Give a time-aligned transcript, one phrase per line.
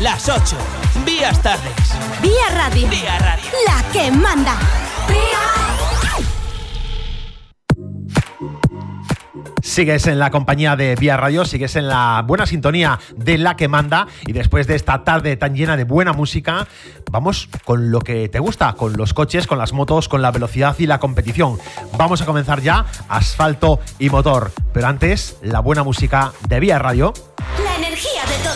[0.00, 0.56] las 8.
[1.04, 1.72] Vías tardes.
[2.20, 2.88] Vía Radio.
[2.88, 3.44] Vía Radio.
[3.66, 4.58] La que manda.
[9.62, 13.68] Sigues en la compañía de Vía Radio, sigues en la buena sintonía de la que
[13.68, 16.66] manda y después de esta tarde tan llena de buena música,
[17.10, 20.76] vamos con lo que te gusta, con los coches, con las motos, con la velocidad
[20.78, 21.58] y la competición.
[21.98, 27.12] Vamos a comenzar ya asfalto y motor, pero antes la buena música de Vía Radio.
[27.62, 28.55] La energía de toda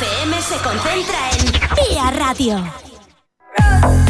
[0.00, 4.07] FM se concentra en Vía Radio.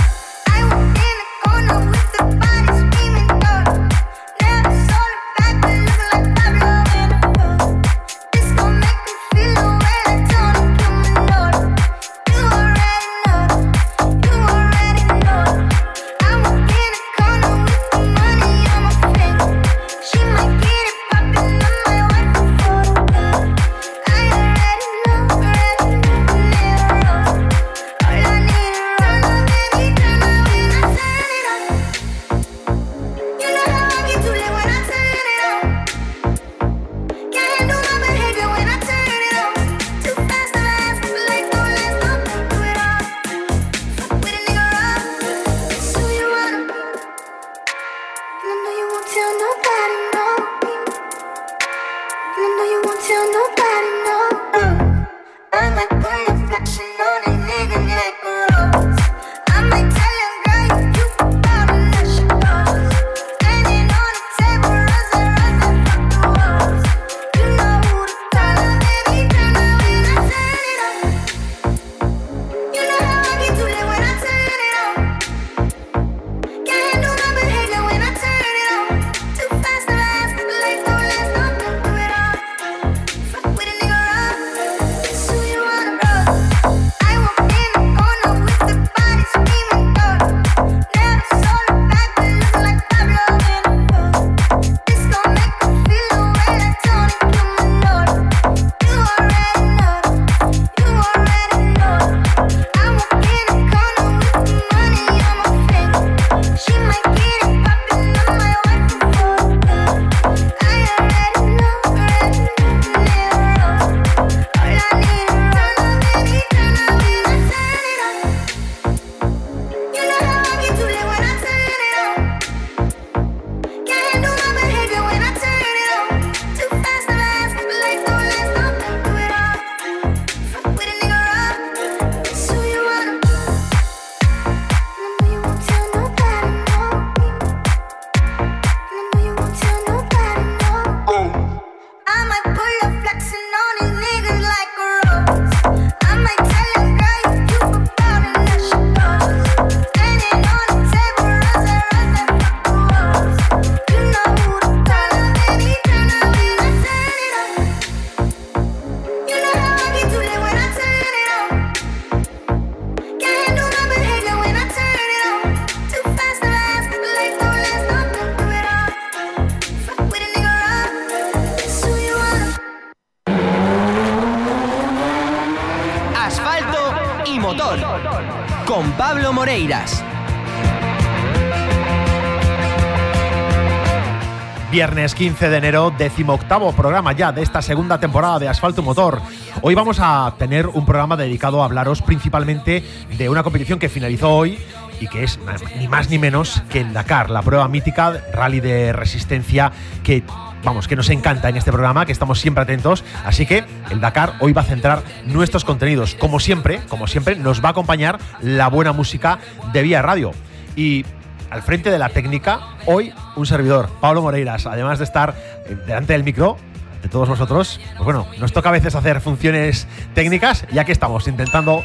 [184.70, 189.22] Viernes 15 de enero, decimoctavo programa ya de esta segunda temporada de Asfalto Motor.
[189.62, 192.84] Hoy vamos a tener un programa dedicado a hablaros principalmente
[193.16, 194.58] de una competición que finalizó hoy
[195.00, 195.40] y que es
[195.78, 200.22] ni más ni menos que el Dakar, la prueba mítica, rally de resistencia que
[200.62, 203.04] vamos, que nos encanta en este programa, que estamos siempre atentos.
[203.24, 206.14] Así que el Dakar hoy va a centrar nuestros contenidos.
[206.14, 209.38] Como siempre, como siempre, nos va a acompañar la buena música
[209.72, 210.32] de Vía Radio.
[210.76, 211.06] Y
[211.50, 215.34] al frente de la técnica, hoy un servidor, Pablo Moreiras, además de estar
[215.66, 216.56] eh, delante del micro,
[217.02, 221.26] de todos vosotros, pues bueno, nos toca a veces hacer funciones técnicas y aquí estamos
[221.28, 221.84] intentando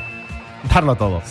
[0.74, 1.22] darlo todo.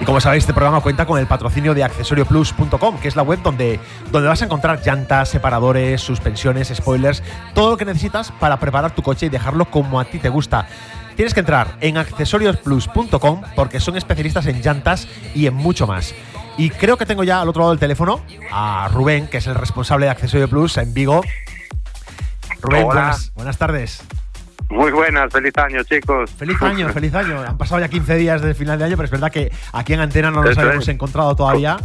[0.00, 3.40] Y como sabéis, este programa cuenta con el patrocinio de accesorioplus.com, que es la web
[3.40, 3.78] donde,
[4.10, 7.22] donde vas a encontrar llantas, separadores, suspensiones, spoilers,
[7.54, 10.66] todo lo que necesitas para preparar tu coche y dejarlo como a ti te gusta.
[11.16, 16.14] Tienes que entrar en accesoriosplus.com porque son especialistas en llantas y en mucho más.
[16.56, 18.20] Y creo que tengo ya al otro lado del teléfono
[18.50, 21.22] a Rubén, que es el responsable de Accesorio Plus en Vigo.
[22.60, 24.04] Rubén, buenas, buenas tardes.
[24.68, 26.30] Muy buenas, feliz año, chicos.
[26.30, 27.40] Feliz año, feliz año.
[27.40, 30.00] Han pasado ya 15 días del final de año, pero es verdad que aquí en
[30.00, 31.76] Antena no nos habíamos encontrado todavía.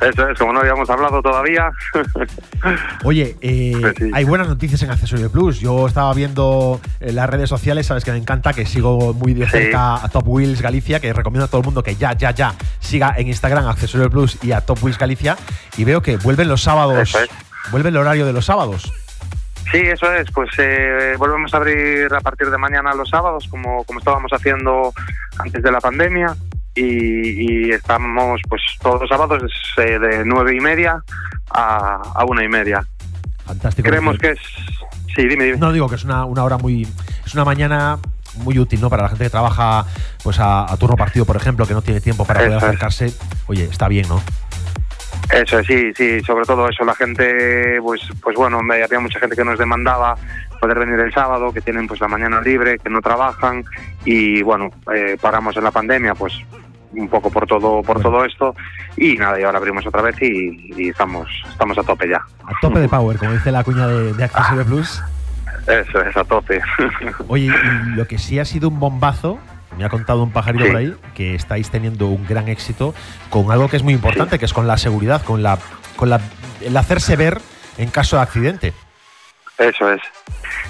[0.00, 1.70] Eso es, como no habíamos hablado todavía.
[3.04, 4.10] Oye, eh, Pues sí.
[4.12, 5.60] hay buenas noticias en Accesorio Plus.
[5.60, 9.44] Yo estaba viendo en las redes sociales, sabes que me encanta, que sigo muy de
[9.46, 9.52] Sí.
[9.52, 12.54] cerca a Top Wheels Galicia, que recomiendo a todo el mundo que ya, ya, ya
[12.78, 15.36] siga en Instagram Accesorio Plus y a Top Wheels Galicia.
[15.76, 17.28] Y veo que vuelven los sábados, es.
[17.70, 18.92] vuelve el horario de los sábados.
[19.70, 20.30] Sí, eso es.
[20.32, 24.92] Pues eh, volvemos a abrir a partir de mañana los sábados, como, como estábamos haciendo
[25.38, 26.34] antes de la pandemia.
[26.74, 29.42] Y, y estamos pues todos los sábados
[29.76, 31.02] eh, de nueve y media
[31.50, 32.86] a, a una y media.
[33.44, 33.88] Fantástico.
[33.88, 34.38] Creemos que es...
[35.14, 35.58] Sí, dime, dime.
[35.58, 36.86] No digo que es una, una hora muy.
[37.26, 37.98] Es una mañana
[38.36, 38.88] muy útil, ¿no?
[38.88, 39.84] Para la gente que trabaja
[40.22, 43.12] pues a, a turno partido, por ejemplo, que no tiene tiempo para poder acercarse.
[43.48, 44.22] Oye, está bien, ¿no?
[45.32, 49.36] Eso es, sí, sí, sobre todo eso, la gente, pues, pues bueno, había mucha gente
[49.36, 50.16] que nos demandaba
[50.60, 53.64] poder venir el sábado, que tienen pues la mañana libre, que no trabajan
[54.04, 56.34] y bueno, eh, paramos en la pandemia, pues
[56.92, 58.54] un poco por todo, por todo esto
[58.96, 62.20] y nada, y ahora abrimos otra vez y, y estamos, estamos a tope ya.
[62.44, 65.02] A tope de power, como dice la cuña de, de Accesorio Plus.
[65.66, 66.60] Eso es, a tope.
[67.28, 69.38] Oye, y lo que sí ha sido un bombazo,
[69.80, 70.70] me ha contado un pajarito Sí.
[70.70, 72.94] por ahí, que estáis teniendo un gran éxito
[73.30, 75.58] con algo que es muy importante, que es con la seguridad, con la,
[75.96, 76.20] con la,
[76.60, 77.40] el hacerse ver
[77.78, 78.72] en caso de accidente.
[79.56, 80.02] Eso es.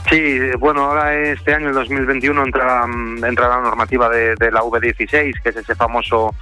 [0.08, 2.84] Sí, bueno, ahora este año, el 2021, entra,
[3.26, 6.34] entra la normativa de, de la V16, que es ese famoso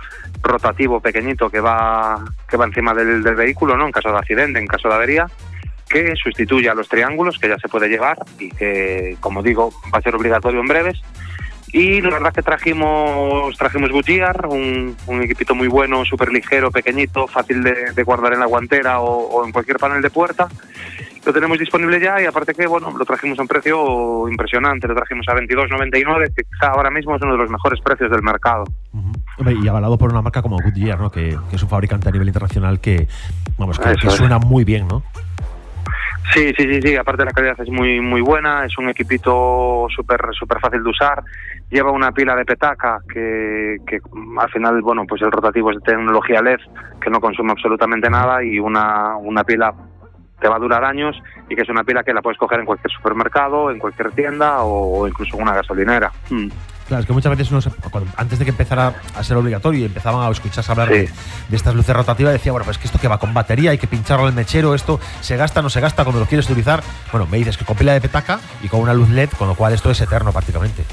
[0.42, 3.86] rotativo pequeñito que va, que va encima del, del vehículo, ¿no?
[3.86, 5.26] En caso de accidente, en caso de avería,
[5.88, 9.98] que sustituye a los triángulos, que ya se puede llevar y que, como digo, va
[9.98, 11.00] a ser obligatorio en breves.
[11.72, 17.26] Y la verdad que trajimos trajimos Goodyear, un, un equipito muy bueno, súper ligero, pequeñito,
[17.26, 20.48] fácil de, de guardar en la guantera o, o en cualquier panel de puerta.
[21.26, 24.94] Lo tenemos disponible ya y aparte que bueno, lo trajimos a un precio impresionante, lo
[24.94, 28.64] trajimos a 22.99, que quizá ahora mismo es uno de los mejores precios del mercado.
[29.62, 31.10] Y avalado por una marca como Goodyear, ¿no?
[31.10, 33.08] Que, que es un fabricante a nivel internacional que,
[33.58, 34.14] vamos, que, es.
[34.14, 35.02] suena muy bien, ¿no?
[36.32, 40.20] Sí, sí, sí, sí, aparte la calidad es muy muy buena, es un equipito súper
[40.32, 41.22] súper fácil de usar,
[41.70, 44.00] lleva una pila de petaca que, que
[44.40, 46.58] al final, bueno, pues el rotativo es de tecnología LED
[47.00, 49.72] que no consume absolutamente nada y una, una pila
[50.40, 51.16] te va a durar años
[51.48, 54.62] y que es una pila que la puedes coger en cualquier supermercado, en cualquier tienda
[54.62, 56.12] o, o incluso en una gasolinera.
[56.30, 56.48] Mm.
[56.86, 59.80] Claro, es que muchas veces uno, se- cuando- antes de que empezara a ser obligatorio
[59.80, 60.94] y empezaban a escucharse hablar Sí.
[60.94, 61.10] de,
[61.50, 63.88] de estas luces rotativas, decía, bueno, pues que esto que va con batería, hay que
[63.88, 66.82] pincharlo al mechero, esto se gasta, no se gasta cuando lo quieres utilizar.
[67.12, 69.54] Bueno, me dices que con pila de petaca y con una luz LED, con lo
[69.54, 70.84] cual esto es eterno prácticamente.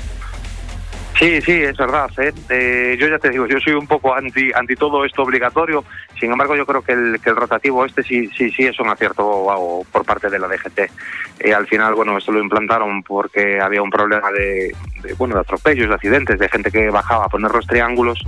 [1.17, 2.09] Sí, sí, es verdad.
[2.17, 2.33] ¿eh?
[2.49, 5.83] Eh, yo ya te digo, yo soy un poco anti, anti todo esto obligatorio.
[6.19, 8.89] Sin embargo, yo creo que el, que el rotativo este sí, sí, sí es un
[8.89, 10.91] acierto o- por parte de la DGT.
[11.39, 15.41] Eh, al final, bueno, esto lo implantaron porque había un problema de, de, bueno, de
[15.41, 18.19] atropellos, de accidentes, de gente que bajaba a poner los triángulos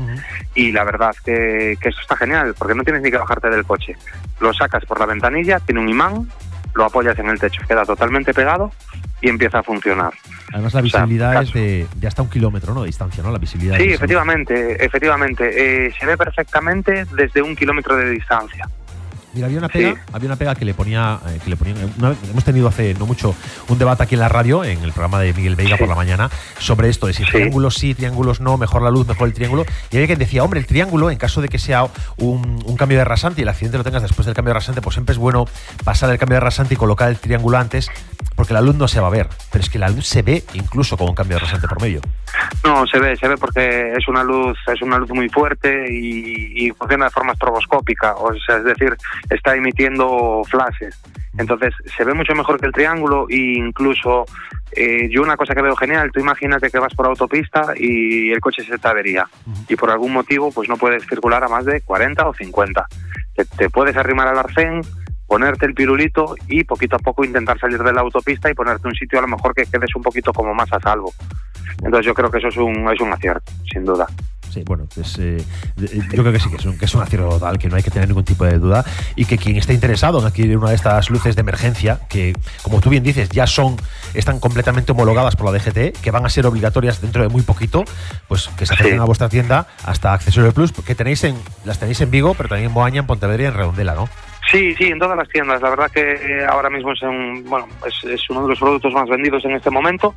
[0.55, 3.65] y la verdad que, que eso está genial porque no tienes ni que bajarte del
[3.65, 3.95] coche.
[4.39, 6.29] Lo sacas por la ventanilla, tiene un imán,
[6.73, 8.71] lo apoyas en el techo, queda totalmente pegado
[9.21, 10.13] y empieza a funcionar.
[10.53, 12.81] Además, la O sea, visibilidad es de, de hasta un kilómetro, ¿no?
[12.81, 13.31] De distancia, ¿no?
[13.31, 13.77] La visibilidad.
[13.77, 15.87] Sí, efectivamente, efectivamente.
[15.87, 18.67] Eh, se ve perfectamente desde un kilómetro de distancia.
[19.33, 19.99] Mira, había una pega, Sí.
[20.13, 21.77] había una pega que le ponía, eh, que le ponían.
[21.99, 23.35] una vez- hemos tenido hace no mucho
[23.67, 25.79] un debate aquí en la radio, en el programa de Miguel Veiga Sí.
[25.79, 26.29] por la mañana,
[26.59, 27.31] sobre esto de si Sí.
[27.31, 29.65] triángulos sí, triángulos no, mejor la luz, mejor el triángulo.
[29.91, 31.83] Y había quien decía, hombre, el triángulo, en caso de que sea
[32.17, 34.81] un, un cambio de rasante y el accidente lo tengas después del cambio de rasante,
[34.81, 35.45] pues siempre es bueno
[35.83, 37.89] pasar el cambio de rasante y colocar el triángulo antes,
[38.35, 39.27] porque la luz no se va a ver.
[39.51, 42.01] Pero es que la luz se ve incluso con un cambio de rasante por medio.
[42.63, 46.65] No, se ve, se ve porque es una luz, es una luz muy fuerte y,
[46.67, 48.95] y funciona de forma estroboscópica, o sea, es decir,
[49.29, 50.99] está emitiendo flashes.
[51.37, 54.25] Entonces se ve mucho mejor que el triángulo e incluso
[54.71, 58.39] eh, yo una cosa que veo genial, tú imagínate que vas por autopista y el
[58.39, 59.27] coche se te avería
[59.67, 62.87] y por algún motivo pues no puedes circular a más de 40 o 50.
[63.35, 64.81] Te, te puedes arrimar al arcén,
[65.27, 68.95] ponerte el pirulito y poquito a poco intentar salir de la autopista y ponerte un
[68.95, 71.13] sitio a lo mejor que quedes un poquito como más a salvo.
[71.83, 74.07] Entonces yo creo que eso es un, es un acierto, sin duda.
[74.49, 75.43] Sí, bueno, pues eh,
[75.77, 77.83] yo creo que sí, que es, un, que es un acierto total, que no hay
[77.83, 78.85] que tener ningún tipo de duda
[79.15, 82.79] y que quien esté interesado en adquirir una de estas luces de emergencia, que como
[82.79, 83.75] tú bien dices, ya son,
[84.13, 87.83] están completamente homologadas por la DGT, que van a ser obligatorias dentro de muy poquito,
[88.27, 91.35] pues que se acerquen a vuestra tienda hasta Accesorio Plus, que tenéis en,
[91.65, 94.09] las tenéis en Vigo, pero también en Moaña, en Pontevedra y en Redondela, ¿no?
[94.49, 95.61] Sí, sí, en todas las tiendas.
[95.61, 99.09] La verdad que eh, ahora mismo es, un, bueno, es, uno de los productos más
[99.09, 100.15] vendidos en este momento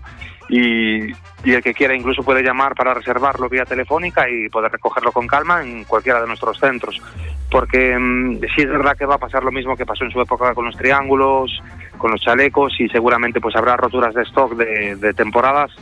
[0.48, 1.10] y,
[1.44, 5.62] el que quiera incluso puede llamar para reservarlo vía telefónica y poder recogerlo con calma
[5.62, 7.00] en cualquiera de nuestros centros.
[7.50, 10.20] Porque mm, sí es verdad que va a pasar lo mismo que pasó en su
[10.20, 11.60] época con los triángulos,
[11.98, 15.72] con los chalecos y seguramente pues habrá roturas de stock de, de temporadas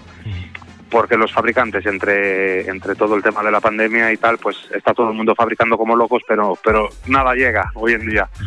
[0.90, 4.92] porque los fabricantes entre entre todo el tema de la pandemia y tal pues está
[4.95, 8.28] todo el mundo fabricando como locos pero pero nada llega hoy en día.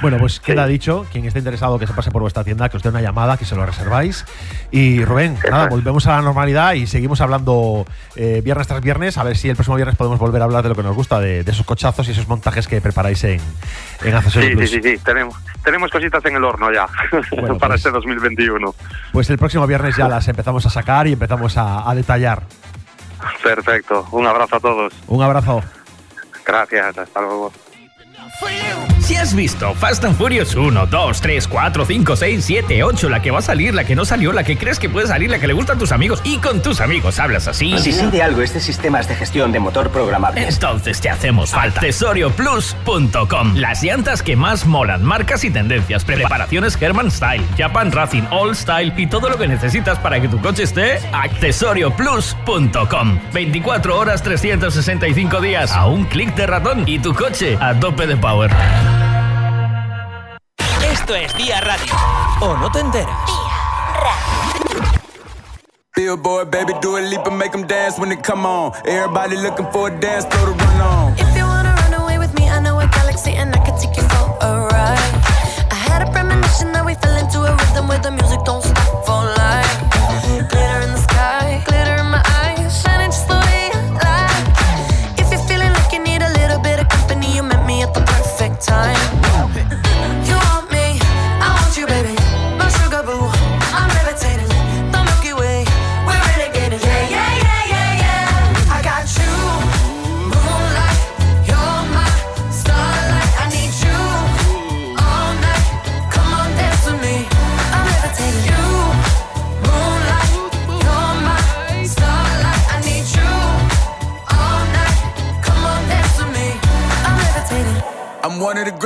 [0.00, 2.82] Bueno pues queda dicho quien esté interesado que se pase por vuestra tienda que os
[2.82, 4.24] dé una llamada que se lo reserváis.
[4.72, 9.22] Y Rubén nada volvemos a la normalidad y seguimos hablando eh, viernes tras viernes a
[9.22, 11.40] ver si el próximo viernes podemos volver a hablar de lo que nos gusta de,
[11.40, 13.40] esos cochazos y esos montajes que preparáis en,
[14.02, 16.86] en Accessory sí, sí sí sí tenemos tenemos cositas en el horno ya
[17.58, 18.74] para pues este 2021
[19.12, 22.42] pues el próximo viernes ya las empezamos a sacar y empezamos a, detallar.
[23.42, 24.92] Perfecto, un abrazo a todos.
[25.06, 25.62] Un abrazo.
[26.44, 27.52] Gracias, hasta luego.
[29.00, 33.20] Si has visto Fast and Furious 1, 2, 3, 4, 5, 6, 7, 8, la
[33.20, 35.38] que va a salir, la que no salió, la que crees que puede salir, la
[35.38, 37.76] que le gustan a tus amigos y con tus amigos hablas así.
[37.78, 40.46] Si sí de algo este sistema es de gestión de motor programable.
[40.46, 41.80] Entonces te hacemos falta.
[41.80, 43.56] Accesorioplus.com.
[43.56, 48.92] Las llantas que más molan, marcas y tendencias, preparaciones German Style, Japan Racing, All Style
[48.96, 51.00] y todo lo que necesitas para que tu coche esté.
[51.12, 53.18] Accesorioplus.com.
[53.32, 55.72] 24 horas, 365 días.
[55.72, 58.48] A un clic de ratón y tu coche a tope de power.
[60.80, 61.92] Esto es Día Radio.
[62.40, 63.18] ¿O no te enteras?
[65.94, 68.72] Billboard, baby, do a leap and make them dance when they come on.
[68.86, 71.12] Everybody looking for a dance, throw the run on.
[71.18, 73.94] If you wanna run away with me, I know a galaxy and I can take
[73.98, 75.14] you for a ride.
[75.70, 79.04] I had a premonition that we fell into a rhythm where the music don't stop
[79.04, 79.72] for life.
[80.48, 81.11] Glitter in the sky,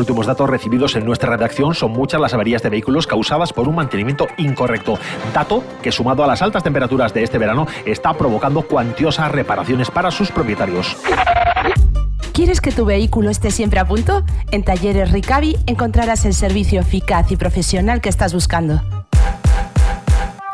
[0.00, 3.76] Últimos datos recibidos en nuestra redacción, son muchas las averías de vehículos causadas por un
[3.76, 4.98] mantenimiento incorrecto.
[5.32, 10.10] Dato que, sumado a las altas temperaturas de este verano, está provocando cuantiosas reparaciones para
[10.10, 10.96] sus propietarios.
[12.32, 14.24] ¿Quieres que tu vehículo esté siempre a punto?
[14.50, 18.80] En Talleres Ricavi encontrarás el servicio eficaz y profesional que estás buscando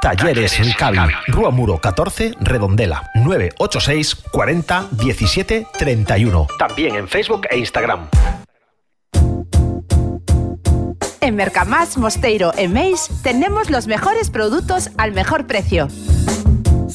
[0.07, 6.47] Talleres Ricavi, Rua Muro 14, Redondela, 986 40 17 31.
[6.59, 8.07] También en Facebook e Instagram.
[11.26, 15.88] En Mercamás, Mosteiro e Meis tenemos los mejores productos al mejor precio.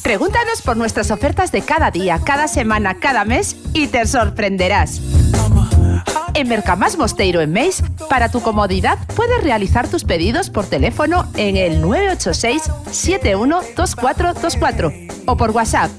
[0.02, 5.02] Pregúntanos por nuestras ofertas de cada día, cada semana, cada mes y te sorprenderás.
[6.32, 11.58] En Mercamás Mosteiro en Meis, para tu comodidad, puedes realizar tus pedidos por teléfono en
[11.58, 14.92] el 986 712424
[15.26, 15.90] o por WhatsApp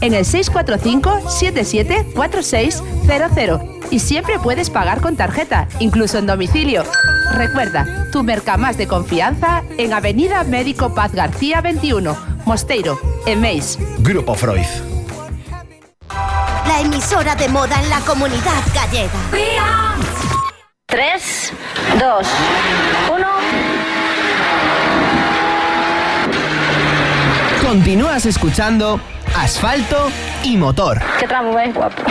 [0.00, 6.84] en el 645 774600 y siempre puedes pagar con tarjeta, incluso en domicilio.
[7.32, 13.78] Recuerda, tu Mercamás de confianza en Avenida Médico Paz García 21, Mosteiro, en Meis.
[13.98, 14.66] Grupo Freud.
[16.66, 19.10] La emisora de moda en la comunidad gallega.
[20.86, 21.52] 3,
[21.98, 22.26] 2,
[23.12, 23.26] 1.
[27.60, 29.00] Continúas escuchando
[29.36, 30.08] Asfalto
[30.44, 31.00] y Motor.
[31.18, 32.02] Qué tramo guapo.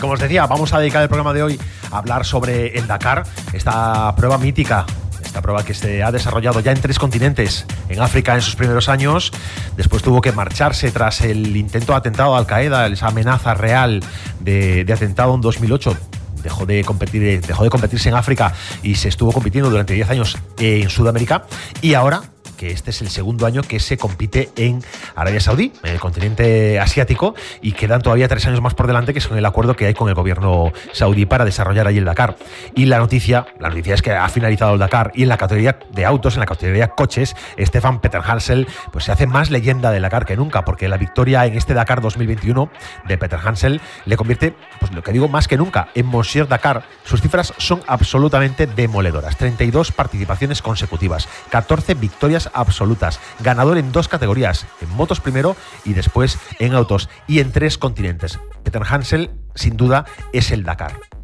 [0.00, 2.86] Y como os decía, vamos a dedicar el programa de hoy a hablar sobre el
[2.86, 4.86] Dakar, esta prueba mítica.
[5.22, 8.88] Esta prueba que se ha desarrollado ya en tres continentes, en África en sus primeros
[8.88, 9.30] años,
[9.76, 14.02] después tuvo que marcharse tras el intento de atentado a Al Qaeda, esa amenaza real
[14.40, 15.94] de, de atentado en 2008
[16.42, 20.38] dejó de competir dejó de competirse en África y se estuvo compitiendo durante 10 años
[20.58, 21.44] en Sudamérica
[21.82, 22.22] y ahora
[22.60, 24.82] que este es el segundo año que se compite en
[25.16, 29.22] Arabia Saudí, en el continente asiático, y quedan todavía tres años más por delante, que
[29.22, 32.36] son el acuerdo que hay con el gobierno saudí para desarrollar allí el Dakar.
[32.74, 35.78] Y la noticia, la noticia es que ha finalizado el Dakar y en la categoría
[35.90, 40.02] de autos, en la categoría coches, Stefan Peter Hansel pues se hace más leyenda del
[40.02, 42.70] Dakar que nunca, porque la victoria en este Dakar 2021
[43.08, 46.82] de Peter Hansel le convierte, pues lo que digo, más que nunca en Monsieur Dakar.
[47.04, 49.38] Sus cifras son absolutamente demoledoras.
[49.38, 56.38] 32 participaciones consecutivas, 14 victorias absolutas, ganador en dos categorías, en motos primero y después
[56.58, 58.38] en autos, y en tres continentes.
[58.64, 61.19] Peter Hansel, sin duda, es el Dakar.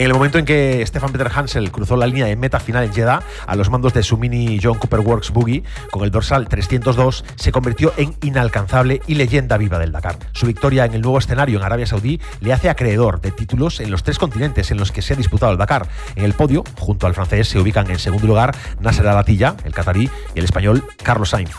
[0.00, 2.92] En el momento en que Stefan Peter Hansel cruzó la línea de meta final en
[2.94, 7.22] Jeddah, a los mandos de su mini John Cooper Works Buggy, con el dorsal 302,
[7.36, 10.16] se convirtió en inalcanzable y leyenda viva del Dakar.
[10.32, 13.90] Su victoria en el nuevo escenario en Arabia Saudí le hace acreedor de títulos en
[13.90, 15.86] los tres continentes en los que se ha disputado el Dakar.
[16.16, 20.08] En el podio, junto al francés, se ubican en segundo lugar Nasser Al-Attiyah, el catarí,
[20.34, 21.50] y el español Carlos Sainz.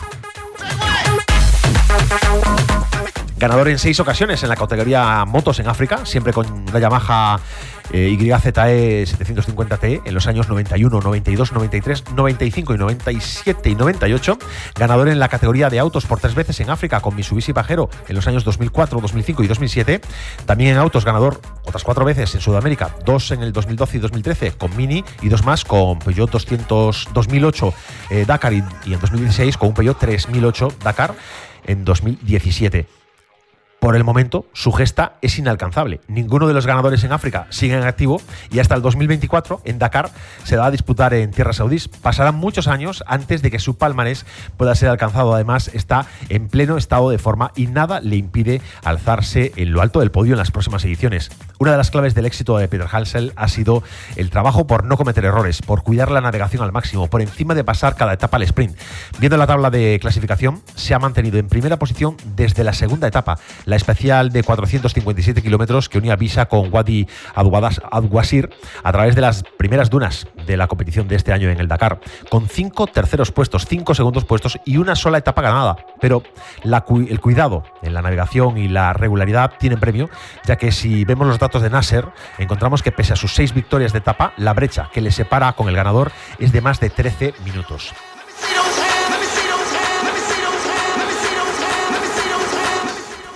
[3.42, 7.40] Ganador en seis ocasiones en la categoría motos en África, siempre con la Yamaha
[7.90, 14.38] eh, YZE 750T en los años 91, 92, 93, 95 y 97 y 98.
[14.78, 18.16] Ganador en la categoría de autos por tres veces en África con Mitsubishi Pajero en
[18.16, 20.00] los años 2004, 2005 y 2007.
[20.46, 24.52] También en autos ganador otras cuatro veces en Sudamérica, dos en el 2012 y 2013
[24.52, 27.74] con Mini y dos más con Peugeot 200 2008
[28.10, 31.14] eh, Dakar y, y en 2016 con un Peugeot 3008 Dakar
[31.64, 33.01] en 2017
[33.82, 36.00] por el momento su gesta es inalcanzable.
[36.06, 40.10] Ninguno de los ganadores en África sigue en activo y hasta el 2024 en Dakar
[40.44, 41.88] se va a disputar en tierras saudíes.
[41.88, 44.24] Pasarán muchos años antes de que su palmarés
[44.56, 45.34] pueda ser alcanzado.
[45.34, 49.98] Además está en pleno estado de forma y nada le impide alzarse en lo alto
[49.98, 51.32] del podio en las próximas ediciones.
[51.62, 53.84] Una de las claves del éxito de Peter Hansel ha sido
[54.16, 57.62] el trabajo por no cometer errores, por cuidar la navegación al máximo, por encima de
[57.62, 58.76] pasar cada etapa al sprint.
[59.20, 63.38] Viendo la tabla de clasificación, se ha mantenido en primera posición desde la segunda etapa
[63.64, 68.50] la especial de 457 kilómetros que unía Visa con Wadi Adwasir
[68.82, 72.00] a través de las primeras dunas de la competición de este año en el Dakar,
[72.28, 75.76] con cinco terceros puestos, cinco segundos puestos y una sola etapa ganada.
[76.00, 76.22] Pero
[76.64, 80.10] el cuidado en la navegación y la regularidad tienen premio,
[80.44, 83.92] ya que si vemos los datos de Nasser, encontramos que pese a sus seis victorias
[83.92, 87.34] de etapa, la brecha que le separa con el ganador es de más de 13
[87.44, 87.94] minutos.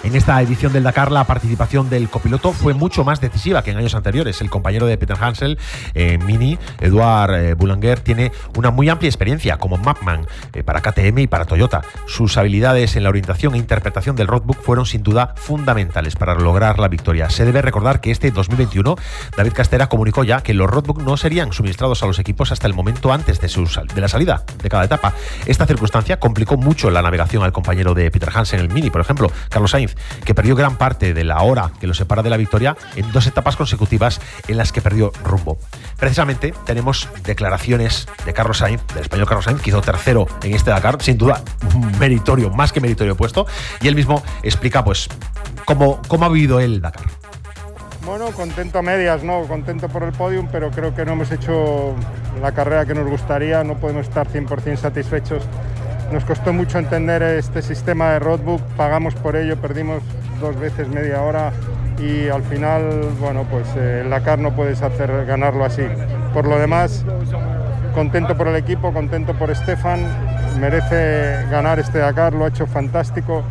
[0.07, 3.79] En esta edición del Dakar la participación del copiloto fue mucho más decisiva que en
[3.79, 4.40] años anteriores.
[4.40, 5.59] El compañero de Peter Hansel,
[5.95, 11.19] eh, Mini, Eduard eh, Boulanger, tiene una muy amplia experiencia como mapman eh, para KTM
[11.19, 11.83] y para Toyota.
[12.07, 16.79] Sus habilidades en la orientación e interpretación del roadbook fueron sin duda fundamentales para lograr
[16.79, 17.29] la victoria.
[17.29, 18.95] Se debe recordar que este 2021
[19.37, 22.75] David Castera comunicó ya que los roadbook no serían suministrados a los equipos hasta el
[22.75, 25.14] momento antes de, su, de la salida de cada etapa.
[25.47, 29.33] Esta circunstancia complicó mucho la navegación al compañero de Peter Hansen, el Mini, por ejemplo,
[29.49, 32.76] Carlos Sainz, que perdió gran parte de la hora que lo separa de la victoria
[32.96, 35.59] en dos etapas consecutivas en las que perdió rumbo.
[35.98, 40.70] Precisamente tenemos declaraciones de Carlos Sainz, del español Carlos Sainz, que hizo tercero en este
[40.70, 41.42] Dakar, sin duda
[41.98, 43.46] meritorio, más que meritorio puesto,
[43.80, 45.09] y él mismo explica pues
[45.64, 47.06] cómo, cómo ha vivido el Dakar.
[48.06, 49.42] Bueno, contento a medias, ¿no?
[49.48, 51.92] Contento por el podium, pero creo que no hemos hecho
[52.40, 55.42] la carrera que nos gustaría, no podemos estar 100% satisfechos.
[56.12, 60.03] Nos costó mucho entender este sistema de roadbook, pagamos por ello, perdimos
[60.40, 61.53] dos veces media hora
[61.99, 65.83] y al final, bueno, pues eh, el Dakar no puedes hacer ganarlo así.
[66.33, 67.05] Por lo demás,
[67.95, 70.01] contento por el equipo, contento por Stefan,
[70.61, 73.42] merece ganar este Dakar, lo ha hecho fantástico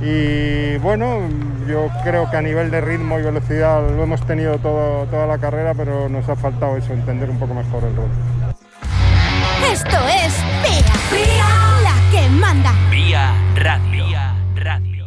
[0.00, 1.20] y bueno,
[1.66, 5.38] yo creo que a nivel de ritmo y velocidad lo hemos tenido todo, toda la
[5.38, 8.08] carrera, pero nos ha faltado eso, entender un poco mejor el rol.
[9.72, 10.77] Esto es la
[12.38, 12.72] manda.
[12.90, 14.06] Vía Radio.
[14.54, 15.06] Radio.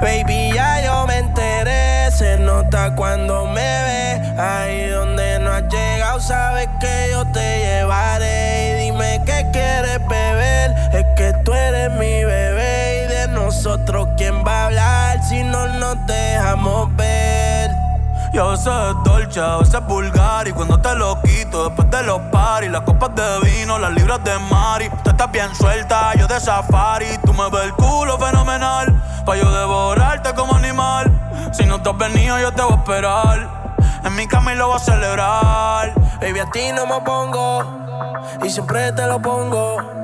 [0.00, 4.40] Baby, ya yo me enteré, se nota cuando me ve.
[4.40, 8.43] Ahí donde no has llegado, sabes que yo te llevaré.
[11.84, 13.04] Eres mi bebé.
[13.04, 17.70] Y de nosotros, ¿quién va a hablar si no nos dejamos ver?
[18.32, 21.88] Y a veces es dolce, a veces es vulgar Y cuando te lo quito después
[21.88, 24.90] de los paris Las copas de vino, las libras de mari.
[25.04, 27.06] Tú estás bien suelta, yo de safari.
[27.24, 31.10] Tú me ves el culo fenomenal Pa' yo devorarte como animal.
[31.52, 33.48] Si no te has venido yo te voy a esperar.
[34.02, 35.94] En mi cama y lo voy a celebrar.
[36.20, 37.64] Baby, a ti no me pongo
[38.44, 40.03] Y siempre te lo pongo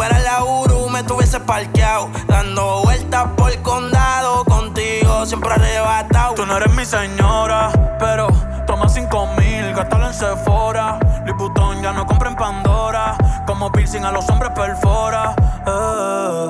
[0.00, 2.08] Fuera la Uru, me tuviese parqueado.
[2.26, 6.36] Dando vueltas por el condado, contigo siempre arrebatado.
[6.36, 8.28] Tú no eres mi señora, pero
[8.66, 10.98] toma cinco mil, gástalo en Sephora.
[11.36, 13.14] Vuitton ya no compra en Pandora.
[13.46, 15.34] Como piercing a los hombres perfora.
[15.66, 16.48] Eh.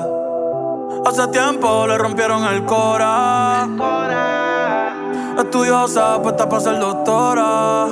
[1.05, 3.67] Hace tiempo le rompieron el cora.
[5.37, 7.87] Estudiosa, puesta para ser doctora.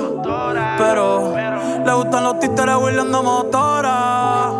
[0.78, 1.34] Pero
[1.84, 4.59] le gustan los títeres huirleando motora.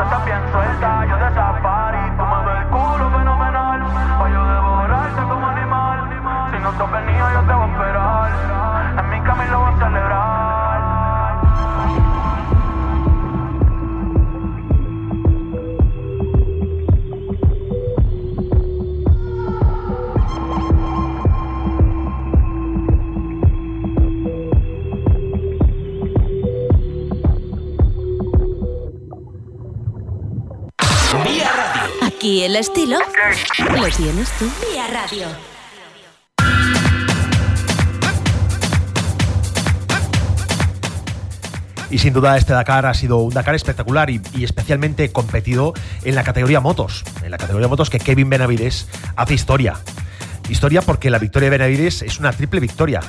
[0.00, 1.09] Tú estás bien
[32.20, 34.44] Aquí el estilo lo tienes tú.
[34.70, 35.26] Vía Radio.
[41.90, 45.72] Y sin duda este Dakar ha sido un Dakar espectacular y, y especialmente competido
[46.04, 47.04] en la categoría motos.
[47.24, 49.80] En la categoría motos que Kevin Benavides hace historia.
[50.50, 53.00] Historia porque la victoria de Benavides es una triple victoria.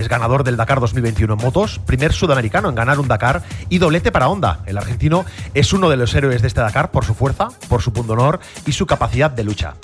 [0.00, 4.10] Es ganador del Dakar 2021 en motos, primer sudamericano en ganar un Dakar y doblete
[4.10, 4.60] para Honda.
[4.64, 7.92] El argentino es uno de los héroes de este Dakar por su fuerza, por su
[7.92, 9.74] pundonor y su capacidad de lucha.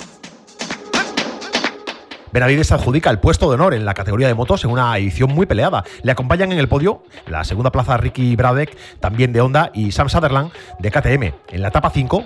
[2.31, 5.45] Benavides adjudica el puesto de honor en la categoría de motos en una edición muy
[5.45, 5.83] peleada.
[6.01, 10.09] Le acompañan en el podio la segunda plaza Ricky Bradek, también de Honda, y Sam
[10.09, 11.53] Sutherland de KTM.
[11.53, 12.23] En la etapa 5,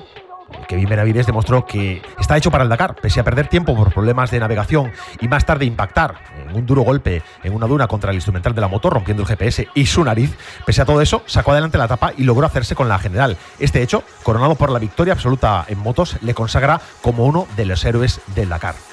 [0.68, 4.32] Kevin Benavides demostró que está hecho para el Dakar, pese a perder tiempo por problemas
[4.32, 6.16] de navegación y más tarde impactar
[6.48, 9.28] en un duro golpe en una duna contra el instrumental de la moto, rompiendo el
[9.28, 10.36] GPS y su nariz.
[10.66, 13.38] Pese a todo eso, sacó adelante la etapa y logró hacerse con la general.
[13.60, 17.84] Este hecho, coronado por la victoria absoluta en motos, le consagra como uno de los
[17.86, 18.91] héroes del Dakar.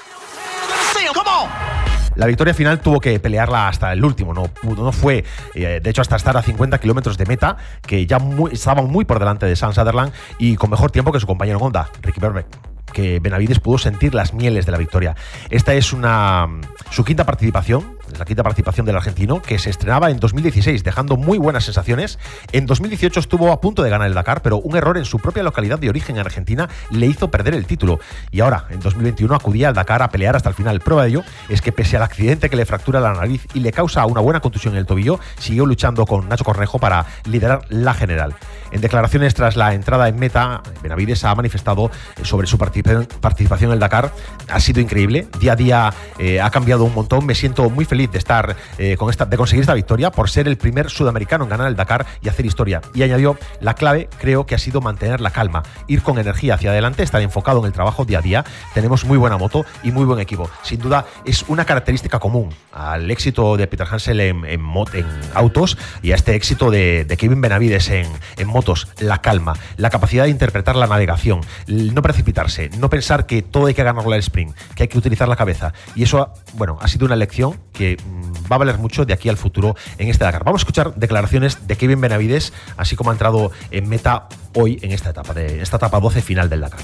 [2.19, 5.23] La victoria final tuvo que pelearla hasta el último, no, no fue,
[5.55, 8.17] eh, de hecho, hasta estar a 50 kilómetros de meta, que ya
[8.51, 11.89] estaban muy por delante de San Sutherland y con mejor tiempo que su compañero Honda,
[12.01, 12.45] Ricky Berbeck
[12.91, 15.15] que Benavides pudo sentir las mieles de la victoria.
[15.51, 16.47] Esta es una
[16.89, 21.37] su quinta participación, la quinta participación del argentino, que se estrenaba en 2016, dejando muy
[21.37, 22.19] buenas sensaciones.
[22.51, 25.43] En 2018 estuvo a punto de ganar el Dakar, pero un error en su propia
[25.43, 27.99] localidad de origen en Argentina le hizo perder el título.
[28.31, 30.79] Y ahora, en 2021, acudía al Dakar a pelear hasta el final.
[30.79, 33.71] Prueba de ello es que pese al accidente que le fractura la nariz y le
[33.71, 37.93] causa una buena contusión en el tobillo, siguió luchando con Nacho Cornejo para liderar la
[37.93, 38.35] general.
[38.71, 41.89] En declaraciones tras la entrada en meta, Benavides ha manifestado
[42.23, 44.13] sobre su participación en el Dakar.
[44.47, 45.27] Ha sido increíble.
[45.39, 47.25] Día a día eh, ha cambiado un montón.
[47.25, 50.47] Me siento muy feliz de estar eh, con esta, de conseguir esta victoria por ser
[50.47, 52.81] el primer sudamericano en ganar el Dakar y hacer historia.
[52.93, 56.71] Y añadió, la clave creo que ha sido mantener la calma, ir con energía hacia
[56.71, 58.45] adelante, estar enfocado en el trabajo día a día.
[58.73, 60.49] Tenemos muy buena moto y muy buen equipo.
[60.63, 64.61] Sin duda es una característica común al éxito de Peter Hansel en, en,
[64.93, 68.07] en autos y a este éxito de, de Kevin Benavides en,
[68.37, 73.41] en motos, la calma, la capacidad de interpretar la navegación, no precipitarse, no pensar que
[73.41, 75.73] todo hay que ganarlo al sprint, que hay que utilizar la cabeza.
[75.95, 79.29] Y eso, bueno, ha sido una lección que mm, va a valer mucho de aquí
[79.29, 80.43] al futuro en este Dakar.
[80.43, 84.91] Vamos a escuchar declaraciones de Kevin Benavides, así como ha entrado en meta hoy en
[84.91, 86.81] esta etapa, de esta etapa 12 final del Dakar.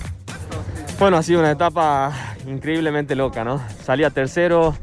[1.00, 2.14] Bueno, ha sido una etapa
[2.48, 3.62] increíblemente loca, ¿no?
[3.84, 4.76] Salía tercero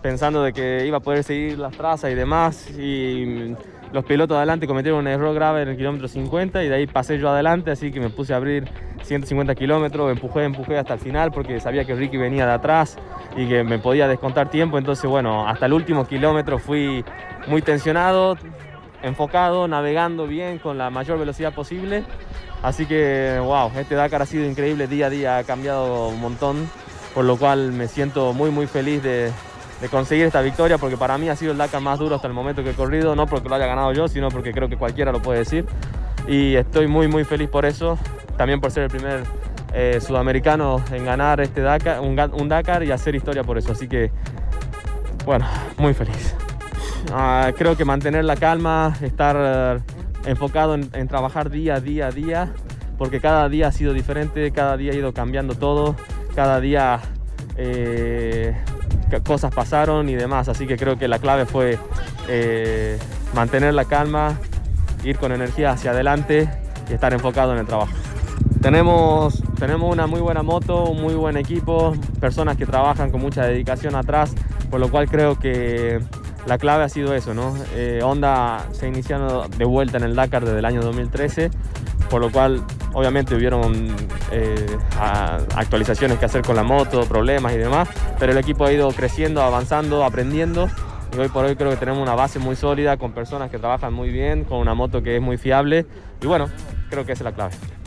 [0.00, 3.54] pensando de que iba a poder seguir las trazas y demás y
[3.92, 7.18] los pilotos adelante cometieron un error grave en el kilómetro 50 y de ahí pasé
[7.18, 8.68] yo adelante, así que me puse a abrir
[9.02, 12.96] 150 kilómetros, empujé, empujé hasta el final porque sabía que Ricky venía de atrás
[13.36, 17.04] y que me podía descontar tiempo, entonces bueno, hasta el último kilómetro fui
[17.48, 18.36] muy tensionado,
[19.02, 22.04] enfocado, navegando bien con la mayor velocidad posible,
[22.62, 26.70] así que wow, este Dakar ha sido increíble, día a día ha cambiado un montón,
[27.14, 29.32] por lo cual me siento muy muy feliz de,
[29.80, 32.34] de conseguir esta victoria porque para mí ha sido el Dakar más duro hasta el
[32.34, 35.12] momento que he corrido, no porque lo haya ganado yo, sino porque creo que cualquiera
[35.12, 35.66] lo puede decir.
[36.28, 37.98] Y estoy muy muy feliz por eso,
[38.36, 39.22] también por ser el primer
[39.72, 43.72] eh, sudamericano en ganar este Dakar, un, un, Dakar y hacer historia por eso.
[43.72, 44.10] Así que,
[45.24, 45.46] bueno,
[45.78, 46.34] muy feliz.
[47.10, 52.08] Uh, creo que mantener la calma, estar uh, enfocado en, en trabajar día a día
[52.08, 52.52] a día,
[52.98, 55.96] porque cada día ha sido diferente, cada día ha ido cambiando todo,
[56.34, 57.00] cada día
[57.56, 58.54] eh,
[59.18, 61.78] cosas pasaron y demás, así que creo que la clave fue
[62.28, 62.98] eh,
[63.34, 64.38] mantener la calma,
[65.04, 66.48] ir con energía hacia adelante
[66.88, 67.92] y estar enfocado en el trabajo.
[68.62, 73.44] Tenemos, tenemos una muy buena moto, un muy buen equipo, personas que trabajan con mucha
[73.44, 74.34] dedicación atrás,
[74.70, 76.00] por lo cual creo que
[76.46, 77.54] la clave ha sido eso, ¿no?
[77.74, 81.50] Eh, Honda se ha iniciado de vuelta en el Dakar desde el año 2013,
[82.10, 83.94] por lo cual obviamente hubieron
[84.32, 84.78] eh,
[85.54, 89.42] actualizaciones que hacer con la moto, problemas y demás, pero el equipo ha ido creciendo,
[89.42, 90.68] avanzando, aprendiendo
[91.16, 93.92] y hoy por hoy creo que tenemos una base muy sólida con personas que trabajan
[93.92, 95.86] muy bien, con una moto que es muy fiable
[96.20, 96.48] y bueno,
[96.90, 97.79] creo que esa es la clave.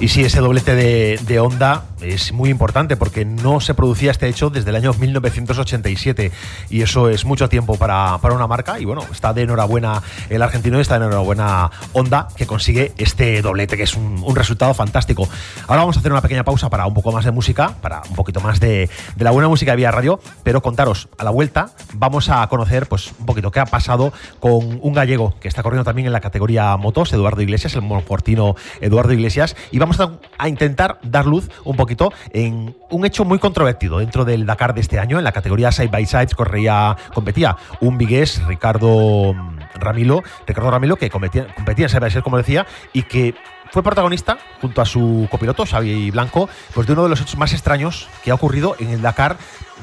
[0.00, 4.28] Y sí, ese doblete de, de, Honda es muy importante porque no se producía este
[4.28, 6.32] hecho desde el año 1987
[6.70, 8.80] y eso es mucho tiempo para, para, una marca.
[8.80, 13.42] Y bueno, está de enhorabuena el argentino y está de enhorabuena Honda que consigue este
[13.42, 15.28] doblete que es un, un, resultado fantástico.
[15.66, 18.16] Ahora vamos a hacer una pequeña pausa para un poco más de música, para un
[18.16, 21.72] poquito más de, de la buena música de Vía Radio, pero contaros, a la vuelta
[21.92, 25.84] vamos a conocer pues un poquito qué ha pasado con un gallego que está corriendo
[25.84, 29.56] también en la categoría motos, Eduardo Iglesias, el monfortino Eduardo Iglesias.
[29.70, 34.24] Y vamos a, a intentar dar luz un poquito en un hecho muy controvertido dentro
[34.24, 35.18] del Dakar de este año.
[35.18, 39.34] En la categoría Side by Sides corría, competía un vigués, Ricardo
[39.74, 43.34] Ramilo, Ricardo Ramilo, que competía, competía en Side by Sides, como decía, y que
[43.72, 47.52] fue protagonista, junto a su copiloto, Xavi Blanco, pues de uno de los hechos más
[47.52, 49.36] extraños que ha ocurrido en el Dakar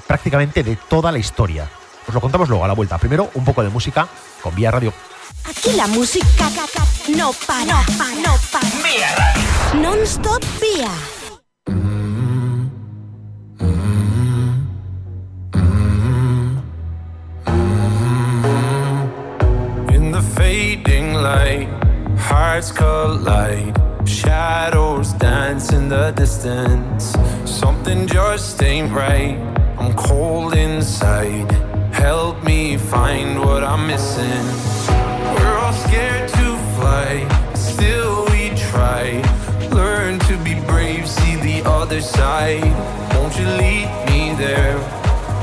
[0.07, 1.67] prácticamente de toda la historia.
[2.07, 2.97] Os lo contamos luego a la vuelta.
[2.97, 4.07] Primero, un poco de música
[4.41, 4.93] con Vía Radio.
[5.49, 6.49] Aquí la música
[7.07, 9.81] no para, no para, no para.
[9.81, 10.43] Non-stop
[20.35, 21.69] fading light,
[22.17, 23.73] hearts collide.
[24.05, 27.15] Shadows dance in the distance.
[27.45, 29.37] Something just ain't right.
[29.79, 31.51] I'm cold inside.
[31.93, 34.96] Help me find what I'm missing.
[35.67, 39.21] All scared to fly, still we try.
[39.69, 42.63] Learn to be brave, see the other side.
[43.13, 44.79] Won't you lead me there?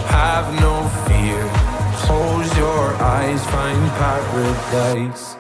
[0.09, 1.39] Have no fear.
[2.07, 5.37] Close your eyes, find paradise.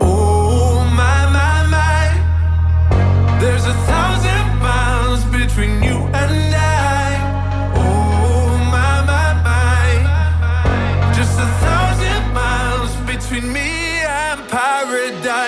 [0.00, 6.47] Oh my my my, there's a thousand miles between you and.
[13.40, 15.47] between me and paradise.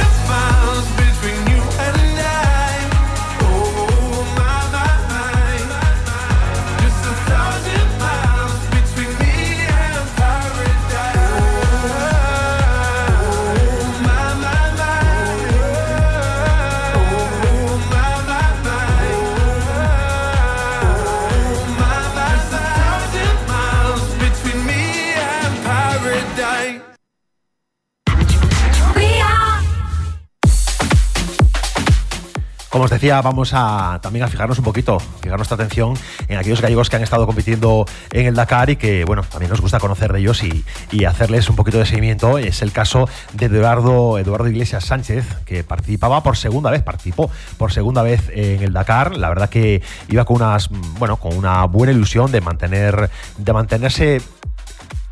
[32.71, 35.93] Como os decía, vamos a también a fijarnos un poquito, fijar nuestra atención
[36.29, 39.59] en aquellos gallegos que han estado compitiendo en el Dakar y que, bueno, también nos
[39.59, 42.37] gusta conocer de ellos y, y hacerles un poquito de seguimiento.
[42.37, 47.73] Es el caso de Eduardo, Eduardo Iglesias Sánchez, que participaba por segunda vez, participó por
[47.73, 49.17] segunda vez en el Dakar.
[49.17, 54.21] La verdad que iba con unas, bueno, con una buena ilusión de mantener, de mantenerse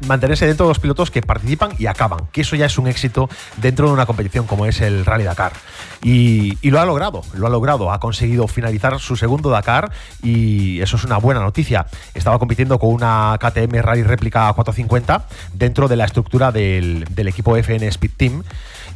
[0.02, 3.30] mantenerse dentro de los pilotos que participan y acaban, que eso ya es un éxito
[3.58, 5.54] dentro de una competición como es el Rally Dakar.
[6.04, 10.96] Y, lo ha logrado, lo ha logrado, ha conseguido finalizar su segundo Dakar y eso
[10.96, 11.88] es una buena noticia.
[12.14, 17.86] Estaba compitiendo con una KTM Rally Réplica 450 dentro de la estructura del, equipo FN
[17.88, 18.44] Speed Team.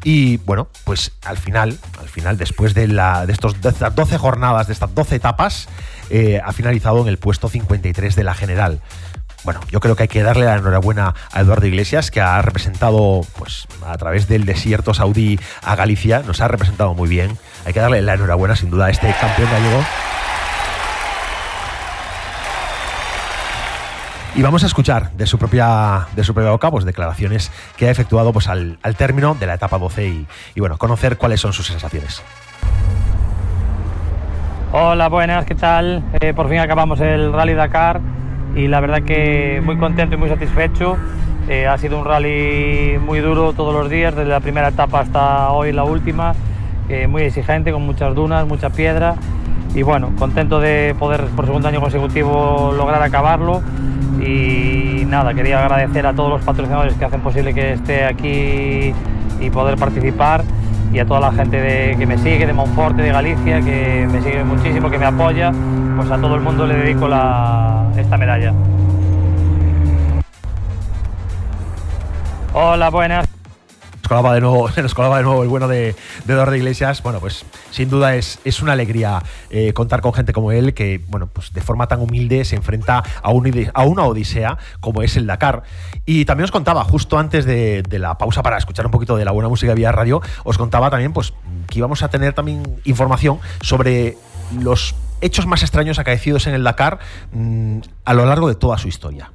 [0.05, 2.83] Y bueno, pues al final, al final, después de,
[3.29, 5.69] estos, estas 12 jornadas, de estas 12 etapas,
[6.09, 8.81] eh, ha finalizado en el puesto 53 de la general
[9.43, 13.21] bueno, yo creo que hay que darle la enhorabuena a Eduardo Iglesias, que ha representado,
[13.37, 17.37] pues, a través del desierto saudí a Galicia, nos ha representado muy bien.
[17.65, 19.83] Hay que darle la enhorabuena, sin duda, a este campeón gallego.
[24.35, 27.91] Y vamos a escuchar de su propia, de su propia boca pues, declaraciones que ha
[27.91, 31.67] efectuado pues, al, término de la etapa 12 y, y, bueno, conocer cuáles son sus
[31.67, 32.23] sensaciones.
[34.71, 36.03] Hola, buenas, ¿qué tal?
[36.19, 38.01] Eh, por fin acabamos el Rally Dakar
[38.55, 40.97] y la verdad que muy contento y muy satisfecho.
[41.49, 45.51] Eh, ha sido un rally muy duro todos los días, desde la primera etapa hasta
[45.51, 46.33] hoy la última,
[46.87, 49.15] eh, muy exigente, con muchas dunas, mucha piedra.
[49.75, 53.61] Y bueno, contento de poder por segundo año consecutivo lograr acabarlo.
[54.21, 58.93] Y nada, quería agradecer a todos los patrocinadores que hacen posible que esté aquí
[59.41, 60.43] y poder participar.
[60.93, 64.21] Y a toda la gente de, que me sigue, de Monforte, de Galicia, que me
[64.21, 65.51] sigue muchísimo, que me apoya,
[65.97, 67.62] pues a todo el mundo le dedico la,
[68.17, 68.53] medalla.
[72.53, 73.27] Hola, buenas.
[74.03, 75.95] Nos colaba de nuevo, nos de nuevo el bueno de,
[76.25, 77.01] de Iglesias.
[77.01, 81.01] Bueno, pues sin duda es, es una alegría eh, contar con gente como él que,
[81.07, 85.15] bueno, pues de forma tan humilde se enfrenta a, un, a una odisea como es
[85.15, 85.63] el Dakar.
[86.05, 89.23] Y también os contaba, justo antes de, de, la pausa para escuchar un poquito de
[89.23, 91.33] la buena música vía radio, os contaba también pues
[91.69, 94.17] que íbamos a tener también información sobre
[94.59, 96.99] los hechos más extraños acaecidos en el Dakar
[97.31, 99.31] mmm, a lo largo de toda su historia.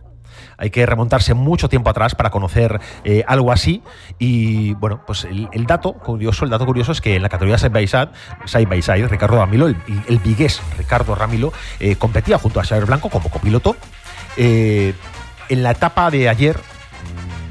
[0.61, 3.81] Hay que remontarse mucho tiempo atrás para conocer eh, algo así.
[4.19, 7.59] Y bueno, pues el, el, dato curioso, el dato curioso es que en la categoría
[7.59, 8.09] side by side,
[8.45, 9.77] side, by side Ricardo Ramilo, el,
[10.09, 13.77] el vigués Ricardo Ramilo, eh, competía junto a Xavier Blanco como copiloto.
[14.37, 14.95] Eh,
[15.49, 16.59] en la etapa de ayer,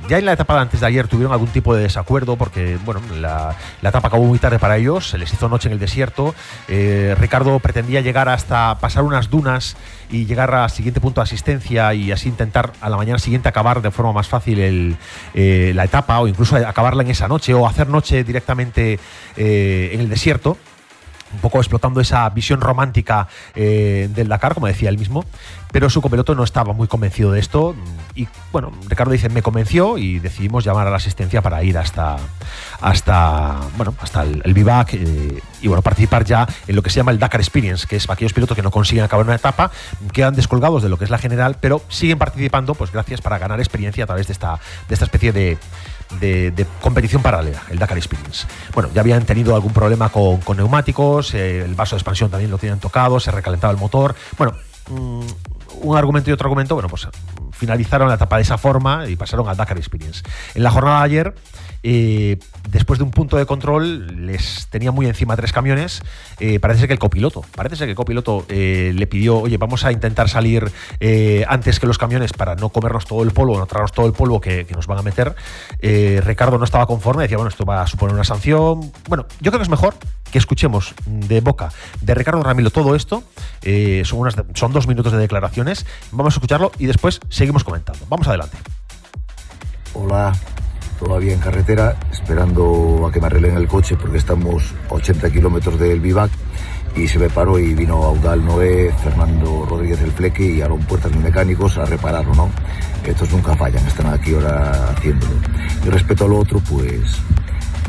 [0.07, 3.01] ya en la etapa de antes de ayer tuvieron algún tipo de desacuerdo porque, bueno,
[3.19, 6.33] la, etapa acabó muy tarde para ellos, se les hizo noche en el desierto.
[6.67, 9.75] Eh, Ricardo pretendía llegar hasta pasar unas dunas
[10.09, 13.81] y llegar al siguiente punto de asistencia y así intentar a la mañana siguiente acabar
[13.81, 14.97] de forma más fácil
[15.33, 18.99] eh, la etapa o incluso acabarla en esa noche o hacer noche directamente
[19.35, 20.57] eh, en el desierto
[21.33, 25.25] un poco explotando esa visión romántica eh, del Dakar, como decía él mismo,
[25.71, 27.75] pero su copiloto no estaba muy convencido de esto
[28.15, 32.17] y bueno, Ricardo dice, me convenció y decidimos llamar a la asistencia para ir hasta,
[32.81, 36.97] hasta, bueno, hasta el, el vivac eh, y bueno, participar ya en lo que se
[36.97, 39.71] llama el Dakar Experience, que es aquellos pilotos que no consiguen acabar una etapa,
[40.13, 43.59] quedan descolgados de lo que es la general, pero siguen participando, pues gracias para ganar
[43.59, 45.57] experiencia a través de esta, de esta especie de,
[46.19, 48.47] de, competición paralela, el Dakar Experience.
[48.73, 52.57] Bueno, ya habían tenido algún problema con, neumáticos, eh, el vaso de expansión también lo
[52.57, 54.15] tenían tocado, se recalentaba el motor.
[54.37, 54.53] Bueno,
[54.89, 55.25] mmm,
[55.81, 57.07] un argumento y otro argumento, bueno, pues
[57.57, 60.23] finalizaron la etapa de esa forma y pasaron al Dakar Experience.
[60.55, 61.35] En la jornada de ayer,
[61.83, 62.37] eh,
[62.69, 66.01] después de un punto de control, les tenía muy encima tres camiones.
[66.39, 69.57] Eh, parece ser que el copiloto, parece ser que el copiloto eh, le pidió, oye,
[69.57, 70.71] vamos a intentar salir
[71.47, 74.41] antes que los camiones para no comernos todo el polvo, no traernos todo el polvo
[74.41, 75.35] que, que nos van a meter.
[76.23, 78.91] Ricardo no estaba conforme, decía, bueno, esto va a suponer una sanción.
[79.07, 79.95] Bueno, yo creo que es mejor
[80.31, 81.69] que escuchemos de boca
[82.01, 83.23] de Ricardo Ramilo todo esto.
[83.61, 85.85] Eh, son, unas, son dos minutos de declaraciones.
[86.11, 88.05] Vamos a escucharlo y después seguimos comentando.
[88.09, 88.57] Vamos adelante.
[89.93, 90.33] Hola,
[90.99, 95.79] todavía en carretera, esperando a que me arreglen el coche porque estamos a 80 kilómetros
[95.79, 96.31] del vivac
[96.95, 101.11] y se me paró y vino Audal Noé, Fernando Rodríguez del Fleque y Aaron Puertas,
[101.11, 102.49] mis mecánicos, a repararlo, ¿no?
[103.05, 105.33] Estos nunca fallan, están aquí ahora haciéndolo.
[105.85, 107.21] Y respecto a lo otro, pues,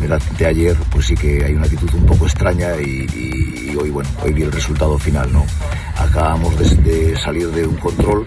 [0.01, 4.09] mira, de ayer, pues sí que hay una actitud un poco extraña y, hoy, bueno,
[4.23, 5.45] hoy vi el resultado final, ¿no?
[5.97, 8.27] Acabamos de, de salir de un control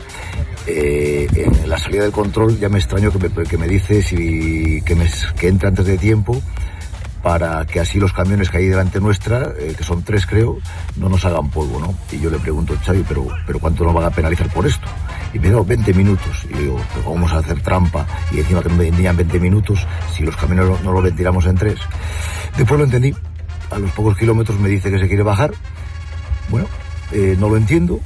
[0.67, 4.81] eh, en la salida del control ya me extraño que me, que me dice si,
[4.83, 5.09] que, me,
[5.39, 6.39] que entre antes de tiempo
[7.21, 10.57] para que así los camiones que hay delante nuestra, eh, que son tres creo,
[10.97, 11.93] no nos hagan polvo, ¿no?
[12.11, 14.87] Y yo le pregunto, Xavi, ¿pero, pero cuánto nos van a penalizar por esto?
[15.33, 16.47] Y me dijo, 20 minutos.
[16.49, 18.05] Y digo, ¿pero cómo vamos a hacer trampa?
[18.31, 21.45] Y encima que no me vendían 20 minutos si los camiones no, no los ventilamos
[21.45, 21.79] en tres.
[22.57, 23.13] Después lo entendí.
[23.69, 25.51] A los pocos kilómetros me dice que se quiere bajar.
[26.49, 26.67] Bueno,
[27.11, 27.99] eh, no lo entiendo.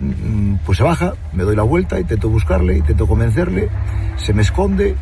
[0.00, 3.68] Mm, Pues se baja, me doy la vuelta, intento buscarle, intento convencerle,
[4.16, 4.94] se me esconde,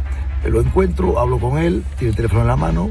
[0.45, 2.91] lo encuentro, hablo con él, tiene el teléfono en la mano,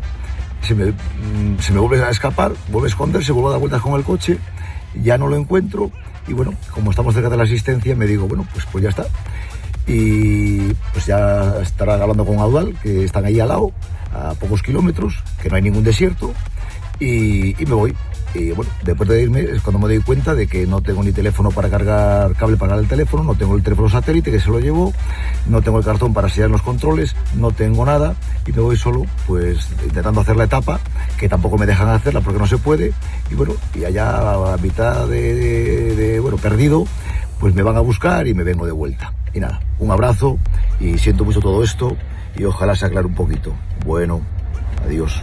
[0.65, 3.81] se me, mm, se me vuelve a escapar, vuelve a esconderse, vuelvo a dar vueltas
[3.81, 4.37] con el coche,
[5.01, 5.91] ya no lo encuentro
[6.27, 9.05] y bueno, como estamos cerca de la asistencia, me digo, bueno, pues, pues ya está.
[9.87, 13.71] Y pues ya estarán hablando con Audal, que están ahí al lado,
[14.11, 16.33] a pocos kilómetros, que no hay ningún desierto,
[16.99, 17.95] y me voy.
[18.35, 21.13] Y bueno, después de irme es cuando me doy cuenta de que no tengo ni
[21.13, 24.59] teléfono para cargar cable para el teléfono, no tengo el teléfono satélite que se lo
[24.59, 24.93] llevo,
[25.47, 28.13] no tengo el cartón para sellar los controles, no tengo nada
[28.45, 30.79] y me voy solo, pues intentando hacer la etapa,
[31.17, 32.91] que tampoco me dejan hacerla porque no se puede.
[33.31, 36.85] Y bueno, y allá a mitad de- de, bueno, perdido,
[37.39, 39.13] pues me van a buscar y me vengo de vuelta.
[39.33, 40.37] Y nada, un abrazo
[40.79, 41.95] y siento mucho todo esto
[42.37, 43.53] y ojalá se aclare un poquito.
[43.85, 44.21] Bueno,
[44.85, 45.21] adiós.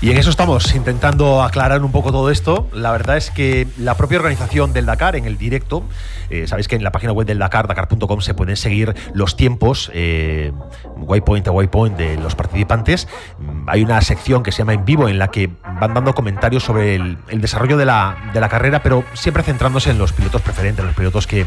[0.00, 2.68] Y en eso estamos, intentando aclarar un poco todo esto.
[2.72, 5.82] La verdad es que la propia organización del Dakar, en el directo,
[6.30, 9.90] eh, sabéis que en la página web del Dakar, dakar.com, se pueden seguir los tiempos,
[9.92, 10.52] eh,
[10.98, 13.08] waypoint a waypoint, de los participantes.
[13.40, 16.62] Mm, Hay una sección que se llama En Vivo, en la que van dando comentarios
[16.62, 20.84] sobre el, desarrollo de la, de la carrera, pero siempre centrándose en los pilotos preferentes,
[20.84, 21.44] los pilotos que,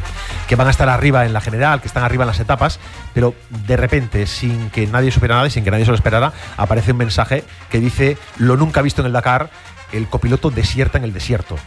[0.49, 2.81] que van a estar arriba en la general, que están arriba en las etapas,
[3.13, 3.33] pero
[3.65, 6.91] de repente, sin que nadie supiera nada y sin que nadie se lo esperara, aparece
[6.91, 9.49] un mensaje que dice lo nunca visto en el Dakar,
[9.91, 11.57] el copiloto desierta en el desierto.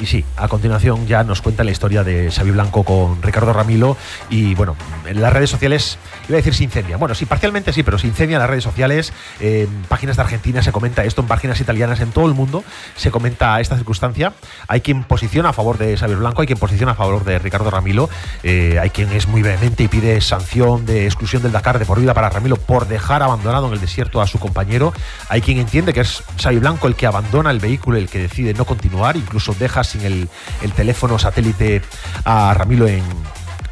[0.00, 3.96] Y sí, a continuación ya nos cuenta la historia de Xavi Blanco con Ricardo Ramilo
[4.30, 6.96] y bueno, en las redes sociales, iba a decir se incendia.
[6.96, 10.62] Bueno, sí, parcialmente sí, pero se incendia en las redes sociales, en páginas de Argentina
[10.62, 12.62] se comenta esto, en páginas italianas, en todo el mundo
[12.94, 14.34] se comenta esta circunstancia.
[14.68, 17.68] Hay quien posiciona a favor de Xavi Blanco, hay quien posiciona a favor de Ricardo
[17.68, 18.08] Ramilo,
[18.44, 21.98] eh, hay quien es muy vehemente y pide sanción de exclusión del Dakar de por
[21.98, 24.92] vida para Ramilo por dejar abandonado en el desierto a su compañero.
[25.28, 28.54] Hay quien entiende que es Xavi Blanco el que abandona el vehículo, el que decide
[28.54, 30.28] no continuar, incluso deja sin el,
[30.62, 31.82] el teléfono satélite
[32.24, 33.02] a Ramilo en,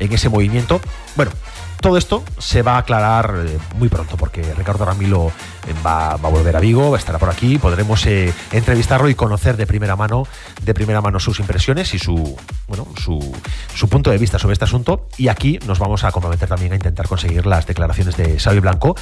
[0.01, 0.81] en ese movimiento.
[1.15, 1.31] Bueno,
[1.81, 5.29] todo esto se va a aclarar eh, muy pronto porque Ricardo Ramilo
[5.67, 9.15] eh, va, a volver a Vigo, va a estar por aquí, podremos eh, entrevistarlo y
[9.15, 10.27] conocer de primera mano,
[10.63, 15.09] de primera mano sus impresiones y su bueno su, punto de vista sobre este asunto.
[15.17, 18.97] Y aquí nos vamos a comprometer también a intentar conseguir las declaraciones de Xavi Blanco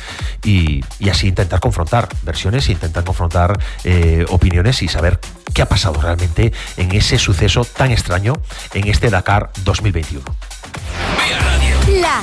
[0.44, 3.58] y, así intentar confrontar versiones, intentar confrontar
[4.28, 5.20] opiniones y saber
[5.52, 8.34] qué ha pasado realmente en ese suceso tan extraño
[8.74, 10.24] en este Dakar 2021.
[12.00, 12.22] La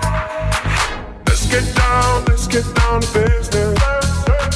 [1.51, 3.77] Let's get down, let's get down business.
[3.83, 4.51] Oh.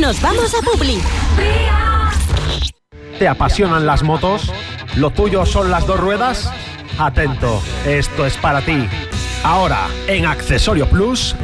[0.00, 1.77] Nos vamos a Publi.
[3.18, 4.52] ¿Te apasionan las motos?
[4.96, 6.50] ¿Lo tuyo son las dos ruedas?
[6.98, 8.88] Atento, esto es para ti.
[9.42, 11.34] Ahora, en Accesorio Plus.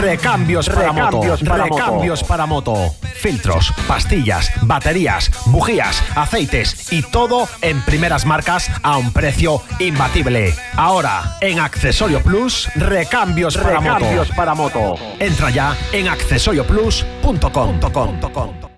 [0.00, 1.50] Recambios para Recambios moto.
[1.50, 1.76] para moto.
[1.76, 2.74] recambios para moto.
[3.14, 10.54] Filtros, pastillas, baterías, bujías, aceites y todo en primeras marcas a un precio imbatible.
[10.76, 14.96] Ahora, en Accesorio Plus, recambios, Recambios para moto.
[15.20, 18.71] Entra ya en accesoriosplus.com.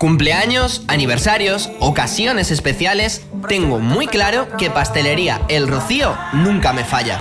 [0.00, 3.20] Cumpleaños, aniversarios, ocasiones especiales,
[3.50, 7.18] tengo muy claro que Pastelería El Rocío nunca me falla.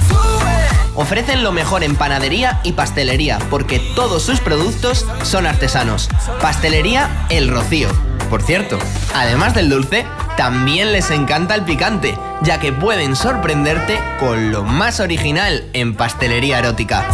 [0.95, 6.07] Ofrecen lo mejor en panadería y pastelería porque todos sus productos son artesanos.
[6.41, 7.89] Pastelería El Rocío.
[8.29, 8.79] Por cierto,
[9.13, 10.05] además del dulce,
[10.37, 16.59] también les encanta el picante, ya que pueden sorprenderte con lo más original en pastelería
[16.59, 17.05] erótica.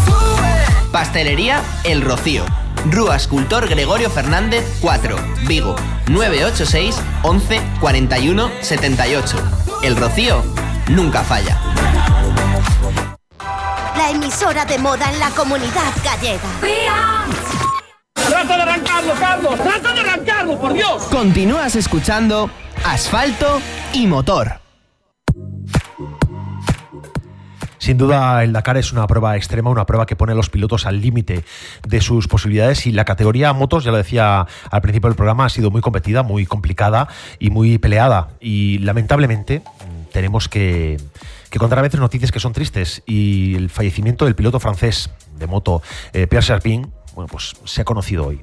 [0.91, 2.45] Pastelería El Rocío.
[2.91, 5.17] Rúa Escultor Gregorio Fernández 4,
[5.47, 5.75] Vigo,
[6.07, 9.37] 986 11 41 78.
[9.83, 10.43] El Rocío
[10.89, 11.59] nunca falla.
[13.97, 16.49] La emisora de moda en la comunidad gallega.
[18.13, 19.55] ¡Trata de arrancarlo, Carlos!
[19.55, 21.03] ¡Trata de arrancarlo, por Dios!
[21.03, 22.49] Continúas escuchando
[22.83, 23.61] Asfalto
[23.93, 24.64] y Motor.
[27.85, 30.87] Sin duda, el Dakar es una prueba extrema, una prueba que pone a los pilotos
[30.87, 31.43] al límite
[31.87, 35.49] de sus posibilidades y la categoría motos, ya lo decía al principio del programa, ha
[35.49, 37.07] sido muy competida, muy complicada
[37.37, 38.29] y muy peleada.
[38.39, 39.61] Y lamentablemente
[40.11, 40.97] tenemos que,
[41.51, 45.45] que contar a veces noticias que son tristes y el fallecimiento del piloto francés de
[45.45, 48.41] moto, eh, Pierre Serpin, bueno, pues se ha conocido hoy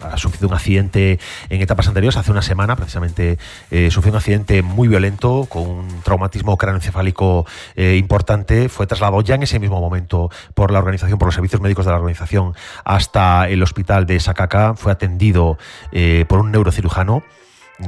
[0.00, 3.38] ha sufrido un accidente en etapas anteriores, hace una semana precisamente
[3.70, 7.46] eh, sufrió un accidente muy violento con un traumatismo craneoencefálico
[7.76, 11.60] eh, importante, fue trasladado ya en ese mismo momento por la organización, por los servicios
[11.60, 15.58] médicos de la organización hasta el hospital de Sakaka, fue atendido
[15.92, 17.22] eh, por un neurocirujano.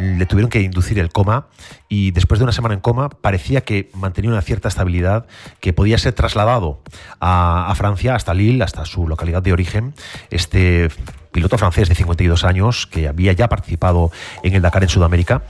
[0.01, 1.49] Le tuvieron que inducir el coma
[1.87, 5.27] y después de una semana en coma parecía que mantenía una cierta estabilidad
[5.61, 6.81] que podía ser trasladado
[7.21, 9.93] a, a Francia, hasta Lille, hasta su localidad de origen.
[10.31, 10.89] Este
[11.33, 14.11] piloto francés de 52 años que había ya participado
[14.43, 15.43] en el Dakar en Sudamérica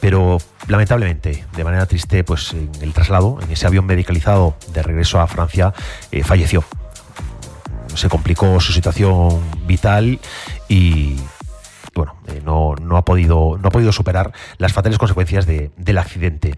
[0.00, 0.36] pero
[0.68, 5.26] lamentablemente, de manera triste, pues en el traslado, en ese avión medicalizado de regreso a
[5.26, 5.72] Francia,
[6.12, 6.62] eh, falleció.
[7.94, 10.18] Se complicó su situación vital
[10.68, 11.16] y,
[11.94, 15.96] bueno, eh, no, no, ha podido, no ha podido superar las fatales consecuencias de- del
[15.96, 16.54] accidente.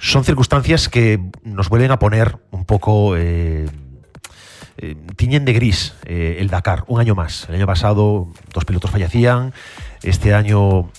[0.00, 3.14] Son circunstancias que nos vuelven a poner un poco...
[3.16, 3.68] eh,
[4.78, 7.48] eh, tiñen de gris eh, el Dakar, un año más.
[7.48, 9.52] El año pasado dos pilotos fallecían,
[10.02, 10.90] este año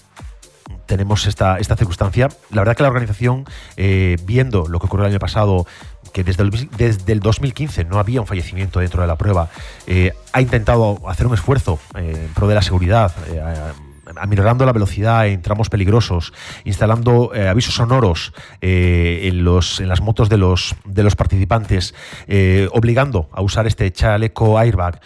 [0.89, 2.29] tenemos esta, esta circunstancia.
[2.51, 3.45] La verdad que la organización,
[3.77, 5.65] eh, viendo lo que ocurrió el año pasado,
[6.11, 9.49] que desde el, desde el 2015 no había un fallecimiento dentro de la prueba,
[9.85, 13.13] eh, ha intentado hacer un esfuerzo en pro de la seguridad.
[14.17, 16.33] Aminorando la velocidad en tramos peligrosos,
[16.63, 21.93] instalando eh, avisos sonoros eh, en, los, en las motos de los, de los participantes,
[22.27, 24.99] eh, obligando a usar este chaleco airbag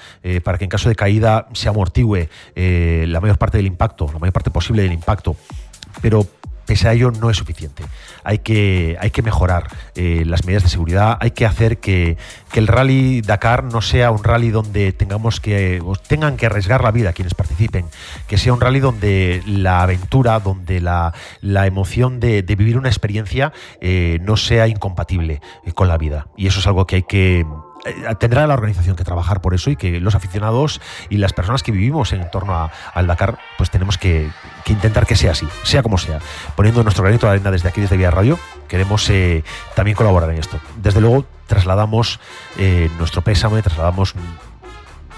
[0.43, 4.34] para que en caso de caída se amortigüe la mayor parte del impacto, la mayor
[4.34, 5.36] parte posible del impacto.
[6.01, 6.26] Pero
[6.66, 7.84] pese a ello no es suficiente.
[8.24, 12.18] Hay que, hay que mejorar eh, las medidas de seguridad, hay que hacer que,
[12.51, 16.91] que, el rally Dakar no sea un rally donde tengamos que, tengan que arriesgar la
[16.91, 17.86] vida quienes participen,
[18.28, 23.51] que sea un rally donde la aventura, donde la, la emoción de, vivir una experiencia
[23.82, 26.28] eh, no sea incompatible eh, con la vida.
[26.38, 27.45] Y eso es algo que hay que
[28.20, 31.72] tendrá la organización que trabajar por eso y que los aficionados y las personas que
[31.72, 34.30] vivimos en torno a, al Dakar, pues tenemos que,
[34.64, 36.20] que, intentar que sea así, sea como sea.
[36.56, 39.44] Poniendo nuestro granito de arena desde aquí, desde Vía Radio, queremos eh,
[39.76, 40.60] también colaborar en esto.
[40.82, 42.20] Desde luego, trasladamos
[42.58, 44.16] eh, nuestro pésame, trasladamos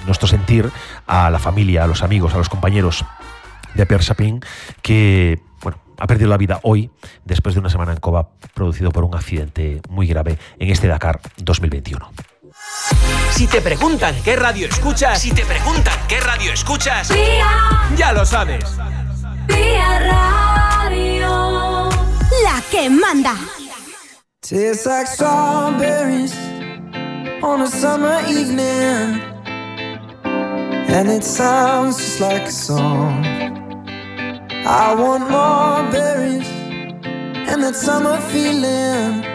[0.06, 0.70] nuestro sentir
[1.08, 3.06] a la familia, a los amigos, a los compañeros
[3.74, 4.42] de Pierre Sapin,
[4.82, 6.92] que bueno, ha perdido la vida hoy,
[7.26, 11.20] después de una semana en Coba, producido por un accidente muy grave en este Dakar
[11.38, 12.35] 2021.
[13.32, 17.48] Si te preguntan qué radio escuchas, si te preguntan qué radio escuchas, Vía.
[17.98, 18.64] ya lo sabes.
[19.48, 20.00] Vía
[20.90, 21.90] Radio.
[22.44, 23.36] La que manda.
[24.42, 26.34] Tastes like strawberries
[27.42, 29.22] on a summer evening.
[30.88, 33.26] And it sounds just like a song.
[34.66, 36.48] I want more berries
[37.50, 39.35] and that summer feeling.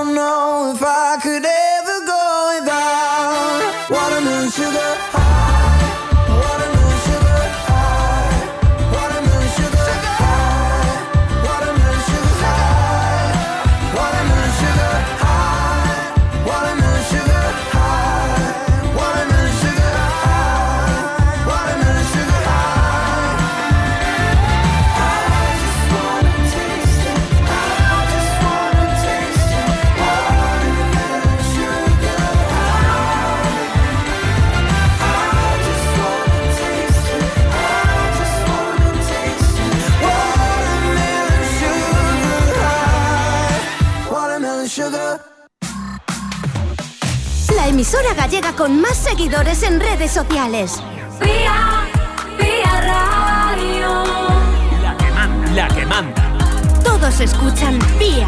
[48.61, 50.83] con más seguidores en redes sociales.
[51.19, 51.87] Vía,
[52.37, 54.03] Vía Radio.
[54.83, 55.51] La que manda.
[55.53, 56.83] La que manda.
[56.83, 58.27] Todos escuchan Vía.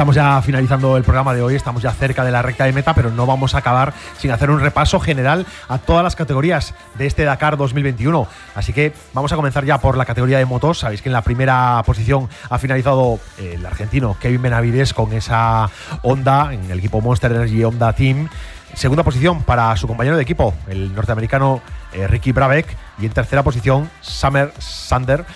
[0.00, 2.94] Estamos ya finalizando el programa de hoy, estamos ya cerca de la recta de meta,
[2.94, 7.04] pero no vamos a acabar sin hacer un repaso general a todas las categorías de
[7.04, 8.26] este Dakar 2021.
[8.54, 10.78] Así que vamos a comenzar ya por la categoría de motos.
[10.78, 15.68] Sabéis que en la primera posición ha finalizado el argentino Kevin Benavides con esa
[16.00, 18.30] Honda en el equipo Monster Energy Honda Team.
[18.72, 21.60] Segunda posición para su compañero de equipo, el norteamericano
[21.92, 22.74] eh, Ricky Brabeck.
[23.00, 25.26] Y en tercera posición, Summer Sander,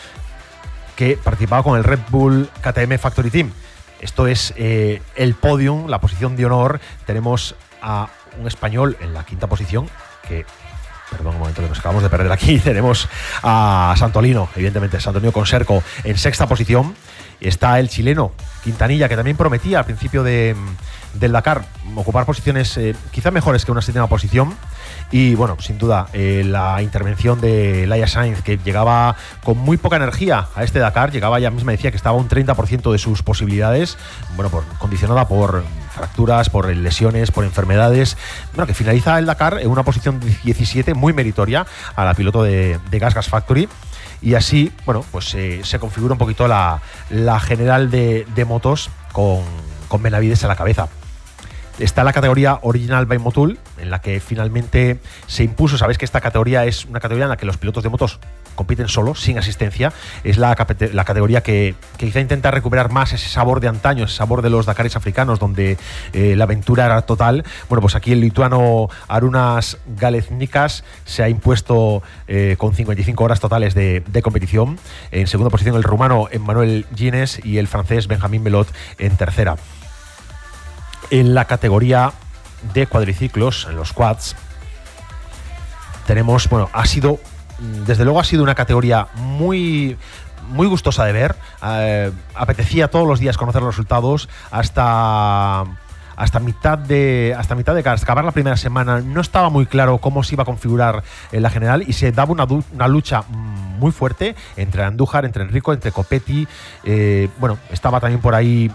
[0.97, 3.53] que participaba con el Red Bull KTM Factory Team.
[4.01, 6.81] Esto es eh, el podium, la posición de honor.
[7.07, 9.89] Tenemos a un español en la quinta posición
[10.29, 10.45] que
[11.17, 12.59] perdón un momento que nos acabamos de perder aquí.
[12.65, 13.09] Tenemos
[13.43, 16.95] a Santolino, evidentemente, Santolino con Serco en sexta posición.
[17.41, 20.57] Está el chileno Quintanilla, que también prometía al principio de,
[21.15, 24.55] del Dakar ocupar posiciones eh, quizá mejores que una séptima posición.
[25.11, 29.97] Y bueno, sin duda, eh, la intervención de Laia Sainz, que llegaba con muy poca
[29.97, 33.99] energía a este Dakar, llegaba ella misma decía que estaba un 30% de sus posibilidades,
[34.37, 35.65] bueno, por, condicionada por
[35.95, 38.17] fracturas, por lesiones, por enfermedades.
[38.55, 41.67] Bueno, que finaliza el Dakar en una posición 17 muy meritoria
[41.97, 43.69] a la piloto de, de Gas Gas Factory.
[44.21, 46.81] Y así, bueno, pues eh, se configura un poquito la,
[47.11, 49.43] la general de, de motos con,
[49.89, 50.89] con Benavides a la cabeza.
[51.79, 55.77] Está la categoría Original by Motul, en la que finalmente se impuso.
[55.77, 58.21] Sabéis que esta categoría es una categoría en la que los pilotos de motos
[58.55, 59.93] compiten solos, sin asistencia.
[60.23, 60.57] Es la,
[60.93, 64.51] la categoría que, que quizá intenta recuperar más ese sabor de antaño, ese sabor de
[64.51, 65.79] los Dakares africanos, donde
[66.13, 67.45] eh, la aventura era total.
[67.69, 73.75] Bueno, pues aquí el lituano Arunas Galeznikas se ha impuesto eh, con 55 horas totales
[73.75, 74.79] de, competición.
[75.11, 79.57] En segunda posición el rumano Emmanuel Gines y el francés Benjamín Melot en tercera
[81.11, 82.13] en la categoría
[82.73, 84.37] de cuadriciclos, en los quads,
[86.07, 87.19] tenemos, bueno, ha sido,
[87.59, 89.97] desde luego ha sido una categoría muy
[90.49, 91.37] muy gustosa de ver.
[91.65, 95.65] Eh, apetecía todos los días conocer los resultados hasta
[96.17, 100.23] hasta mitad de hasta mitad de acabar la primera semana no estaba muy claro cómo
[100.23, 101.03] se iba a configurar
[101.33, 105.43] en la general y se daba una, una lucha mm, muy fuerte entre Andújar, entre
[105.43, 106.47] Enrico, entre Copetti.
[106.85, 108.71] eh, bueno, estaba también por ahí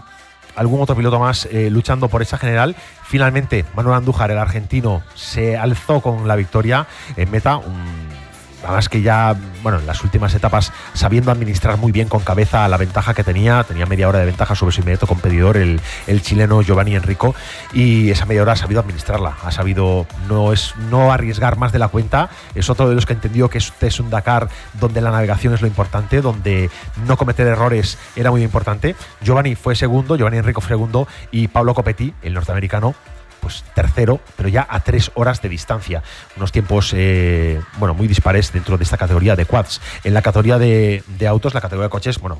[0.55, 2.75] algún otro piloto más eh, luchando por esa general.
[3.03, 7.61] Finalmente, Manuel Andújar, el argentino, se alzó con la victoria en meta.
[8.63, 12.77] Además que ya, bueno, en las últimas etapas, sabiendo administrar muy bien con cabeza la
[12.77, 16.61] ventaja que tenía, tenía media hora de ventaja sobre su inmediato competidor, el, el chileno
[16.61, 17.35] Giovanni Enrico,
[17.73, 21.79] y esa media hora ha sabido administrarla, ha sabido no, es, no arriesgar más de
[21.79, 22.29] la cuenta.
[22.55, 24.49] Es otro de los que entendió que este es un Dakar
[24.79, 26.69] donde la navegación es lo importante, donde
[27.05, 28.95] no cometer errores era muy importante.
[29.21, 32.95] Giovanni fue segundo, Giovanni Enrico fue segundo, y Pablo Copetti, el norteamericano,
[33.41, 36.03] pues tercero, pero ya a tres horas de distancia.
[36.37, 39.81] Unos tiempos, eh, bueno, muy dispares dentro de esta categoría de quads.
[40.03, 42.37] En la categoría de, de autos, la categoría de coches, bueno,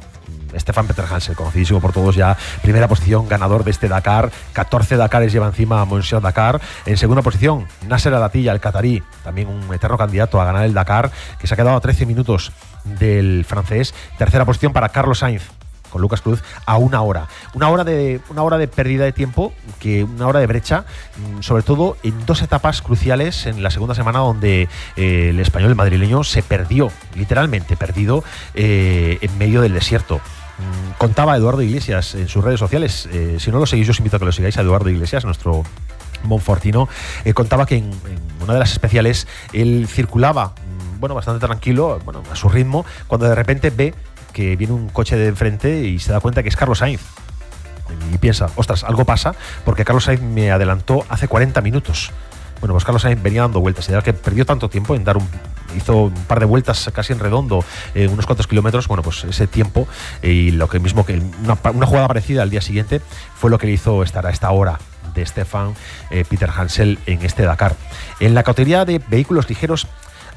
[0.58, 5.32] Stefan Peter Hansel, conocidísimo por todos ya, primera posición, ganador de este Dakar, 14 Dakares
[5.32, 6.62] lleva encima a Monsieur Dakar.
[6.86, 11.12] En segunda posición, Nasser Alatilla, el catarí, también un eterno candidato a ganar el Dakar,
[11.40, 12.52] que se ha quedado a 13 minutos
[12.84, 13.94] del francés.
[14.18, 15.44] Tercera posición para Carlos Sainz,
[15.90, 17.28] con Lucas Cruz a una hora.
[17.54, 20.86] Una hora de, una hora de pérdida de tiempo, que una hora de brecha,
[21.18, 25.70] mm, sobre todo en dos etapas cruciales en la segunda semana donde eh, el español,
[25.70, 28.24] el madrileño, se perdió, literalmente perdido
[28.54, 30.18] eh, en medio del desierto.
[30.18, 34.00] Mm, Contaba Eduardo Iglesias en sus redes sociales, eh, si no lo seguís, yo os
[34.00, 35.64] invito a que lo sigáis a Eduardo Iglesias, nuestro
[36.24, 36.90] Monfortino,
[37.34, 42.24] contaba que en, en una de las especiales él circulaba, mm, bueno, bastante tranquilo, bueno,
[42.30, 43.94] a su ritmo, cuando de repente ve
[44.34, 47.02] que viene un coche de enfrente y se da cuenta que es Carlos Sainz.
[48.14, 49.34] Y piensa, ostras, algo pasa
[49.66, 52.12] porque Carlos Sainz me adelantó hace 40 minutos.
[52.60, 55.18] Bueno, pues Carlos Sainz venía dando vueltas y era que perdió tanto tiempo en dar
[55.18, 55.28] un.
[55.76, 57.64] hizo un par de vueltas casi en redondo,
[57.96, 58.88] eh, unos cuantos kilómetros.
[58.88, 59.88] Bueno, pues ese tiempo
[60.22, 63.02] eh, y lo que mismo que una, jugada parecida al día siguiente
[63.36, 64.80] fue lo que le hizo estar a esta hora
[65.14, 65.74] de Stefan
[66.12, 67.76] eh, Peter Hansel en este Dakar.
[68.20, 69.88] En la categoría de vehículos ligeros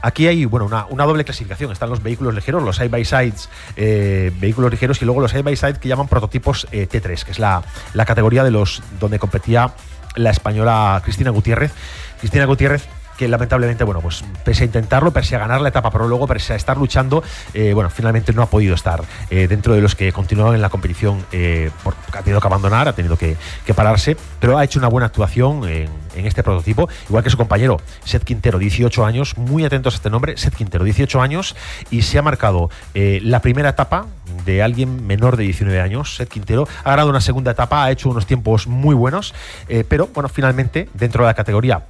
[0.02, 1.72] Aquí hay bueno, una, una doble clasificación.
[1.72, 6.08] Están los vehículos ligeros, los side-by-sides, eh, vehículos ligeros, y luego los side-by-side que llaman
[6.08, 7.62] prototipos eh, T3, que es la,
[7.94, 9.72] la categoría de los donde competía
[10.16, 11.72] la española Cristina Gutiérrez.
[12.20, 12.86] Cristina Gutiérrez
[13.22, 16.54] que lamentablemente, bueno, pues pese a intentarlo, pese a ganar la etapa, pero luego pese
[16.54, 17.22] a estar luchando,
[17.54, 19.00] eh, bueno, finalmente no ha podido estar
[19.30, 22.88] eh, dentro de los que continuaban en la competición, eh, por- ha tenido que abandonar,
[22.88, 23.36] ha tenido que,
[23.76, 25.88] pararse, pero ha hecho una buena actuación en,
[26.26, 30.36] este prototipo, igual que su compañero, Seth Quintero, 18 años, muy atentos a este nombre,
[30.36, 31.54] Seth Quintero, 18 años,
[31.92, 34.06] y se ha marcado eh, la primera etapa
[34.44, 38.10] de alguien menor de 19 años, Seth Quintero, ha ganado una segunda etapa, ha hecho
[38.10, 39.32] unos tiempos muy buenos,
[39.88, 41.82] pero bueno, finalmente, dentro de la categoría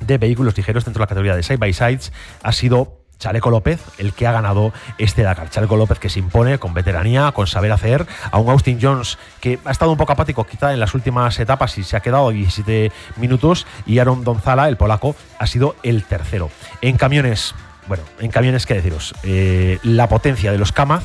[0.00, 3.80] de vehículos ligeros dentro de la categoría de side by sides ha sido Chaleco López
[3.98, 5.50] el que ha ganado este Dakar.
[5.50, 9.58] Chaleco López que se impone con veteranía, con saber hacer, a un Austin Jones que
[9.64, 12.32] ha estado un poco apático quizá en las últimas etapas y se ha quedado a
[12.32, 16.50] 17 minutos y Aaron Donzala, el polaco, ha sido el tercero.
[16.80, 17.54] En camiones,
[17.88, 21.04] bueno, en camiones qué deciros, Eh, la potencia de los Kamaz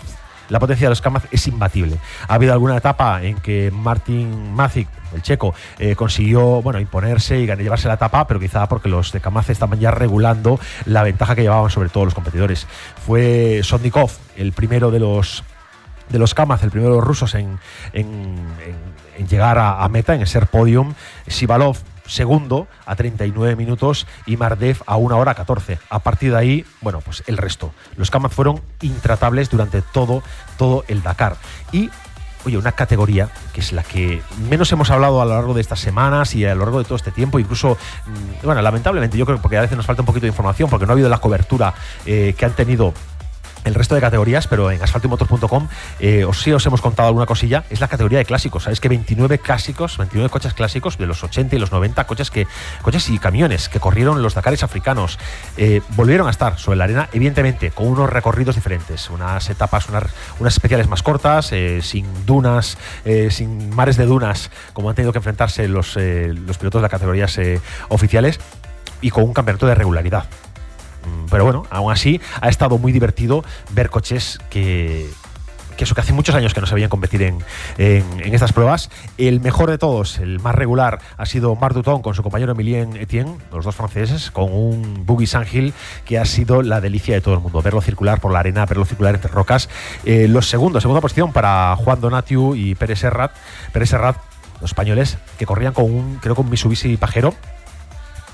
[0.50, 1.98] la potencia de los Kamaz es imbatible.
[2.28, 7.46] Ha habido alguna etapa en que Martin Macic, el checo, eh, consiguió bueno, imponerse y
[7.46, 11.44] llevarse la etapa, pero quizá porque los de Kamaz estaban ya regulando la ventaja que
[11.44, 12.68] llevaban sobre todos los competidores.
[13.06, 15.44] Fue Sondikov el primero de los
[16.10, 17.58] de los Kamaz, el primero de los rusos en,
[19.28, 20.94] llegar a, meta, en ser podium.
[21.28, 25.80] Sivalov segundo a 39 minutos y Mardev a 1 hora 14.
[25.90, 27.74] A partir de ahí, bueno, pues el resto.
[27.98, 30.24] Los Kamat fueron intratables durante todo,
[30.58, 31.38] todo el Dakar.
[31.72, 31.90] Y
[32.46, 35.80] oye, una categoría que es la que menos hemos hablado a lo largo de estas
[35.80, 39.42] semanas y a lo largo de todo este tiempo, incluso, mm, bueno, lamentablemente yo creo
[39.42, 41.74] porque a veces nos falta un poquito de información, porque no ha habido la cobertura
[42.06, 42.94] eh, que han tenido
[43.64, 45.68] el resto de categorías, pero en asfaltomotor.com
[46.00, 48.64] eh, os, sí os hemos contado alguna cosilla, es la categoría de clásicos.
[48.64, 52.48] Sabéis que 29 clásicos, 29 coches clásicos de los 80 y los 90, coches, que,
[52.82, 55.20] coches y camiones que corrieron los Dakares africanos,
[55.58, 60.06] eh, volvieron a estar sobre la arena, evidentemente, con unos recorridos diferentes, unas etapas, unas,
[60.40, 65.12] unas especiales más cortas, eh, sin dunas, eh, sin mares de dunas, como han tenido
[65.12, 67.40] que enfrentarse los, los pilotos de las categorías
[67.90, 68.40] oficiales,
[69.02, 70.26] y con un campeonato de regularidad.
[71.30, 75.10] Pero bueno, aún así ha estado muy divertido ver coches que,
[75.76, 77.44] que eso que hace muchos años que no se competir en,
[77.78, 78.90] estas pruebas.
[79.18, 82.96] El mejor de todos, el más regular, ha sido Marc Duton con su compañero Emilien
[82.98, 85.74] Etienne, los dos franceses, con un Buggy Sangil
[86.06, 87.62] que ha sido la delicia de todo el mundo.
[87.62, 89.70] Verlo circular por la arena, verlo circular entre rocas.
[90.06, 93.32] Eh, los segundos, segunda posición para Juan Donatiu y Pérez Serrat.
[93.72, 94.18] Pérez Serrat,
[94.62, 97.34] los españoles, que corrían con un, creo, con Mitsubishi Pajero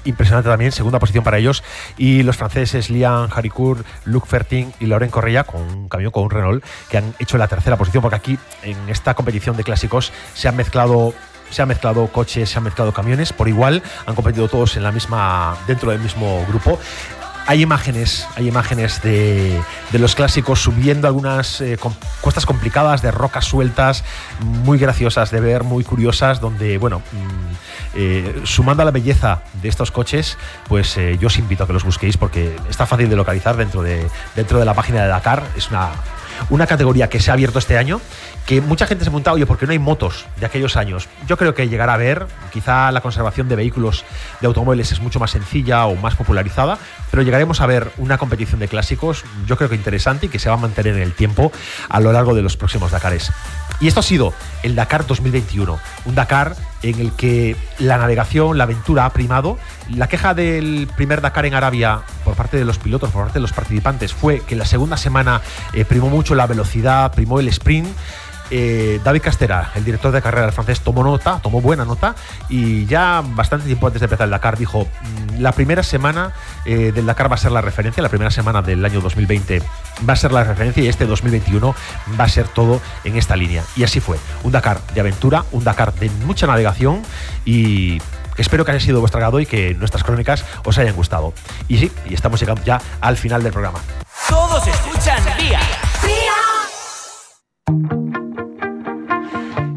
[0.06, 1.64] impresionante también, segunda posición para ellos.
[1.98, 6.30] Y los franceses Lian Haricourt, Luc Fertin y Laurent Correa con un camión con un
[6.30, 10.48] Renault que han hecho la tercera posición, porque aquí en esta competición de clásicos se
[10.48, 11.14] han mezclado.
[11.50, 14.92] Se han mezclado coches, se han mezclado camiones por igual, han competido todos en la
[14.92, 16.78] misma, dentro del mismo grupo.
[17.50, 19.60] Hay imágenes, hay imágenes de,
[19.92, 21.80] de los clásicos subiendo algunas eh,
[22.22, 24.04] cuestas complicadas de rocas sueltas,
[24.40, 29.68] muy graciosas de ver, muy curiosas, donde, bueno, mm, eh, sumando a la belleza de
[29.68, 30.38] estos coches,
[30.68, 33.82] pues eh, yo os invito a que los busquéis porque está fácil de localizar dentro
[33.82, 35.42] de, dentro de la página de Dakar.
[35.58, 35.90] Es una,
[36.50, 38.02] una categoría que se ha abierto este año,
[38.46, 41.08] que mucha gente se pregunta, oye, ¿por qué no hay motos de aquellos años?
[41.28, 44.06] Yo creo que llegará a ver, quizá la conservación de vehículos
[44.42, 46.78] de automóviles es mucho más sencilla o más popularizada,
[47.12, 50.50] pero llegaremos a ver una competición de clásicos, yo creo que interesante y que se
[50.50, 51.52] va a mantener en el tiempo
[51.90, 53.32] a lo largo de los próximos Dakares.
[53.80, 58.66] Y esto ha sido el Dakar 2021, un Dakar en el que la navegación, la
[58.66, 59.58] aventura ha primado.
[59.90, 63.42] La queja del primer Dakar en Arabia por parte de los pilotos, por parte de
[63.42, 65.42] los participantes, fue que la segunda semana
[65.74, 67.88] eh, primó mucho la velocidad, primó el sprint.
[68.52, 72.16] Eh, David Castera, el director de carrera del francés, tomó nota, tomó buena nota
[72.50, 76.32] y ya bastante tiempo antes de empezar el Dakar dijo, "Mm, la primera semana
[76.66, 79.62] eh, del Dakar va a ser la referencia, la primera semana del año 2020
[80.08, 81.76] va a ser la referencia y este 2021
[82.20, 83.64] va a ser todo en esta línea.
[83.76, 87.02] Y así fue, un Dakar de aventura, un Dakar de mucha navegación
[87.46, 88.02] y
[88.38, 91.34] espero que haya sido vuestro agrado y que nuestras crónicas os hayan gustado.
[91.68, 93.80] Y sí, y estamos llegando ya al final del programa.
[94.28, 95.60] Todos escuchan Vía.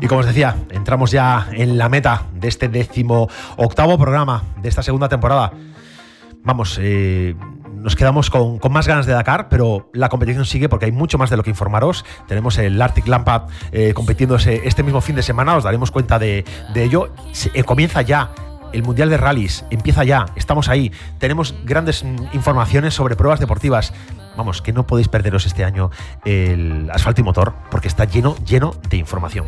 [0.03, 4.69] Y como os decía, entramos ya en la meta de este décimo octavo programa de
[4.69, 5.53] esta segunda temporada.
[6.43, 7.37] Vamos, eh,
[7.73, 11.31] nos quedamos con, más ganas de Dakar, pero la competición sigue porque hay mucho más
[11.31, 12.05] de lo que informaros.
[12.27, 16.45] Tenemos el Arctic Lampa eh, compitiéndose este mismo fin de semana, os daremos cuenta de,
[16.75, 17.15] ello.
[17.55, 18.33] Eh, comienza ya
[18.73, 20.91] el Mundial de Rallys, empieza ya, estamos ahí.
[21.19, 23.95] Tenemos grandes informaciones sobre pruebas deportivas.
[24.37, 25.91] Vamos, que no podéis perderos este año
[26.25, 29.47] el asfalto y motor porque está lleno, lleno de información.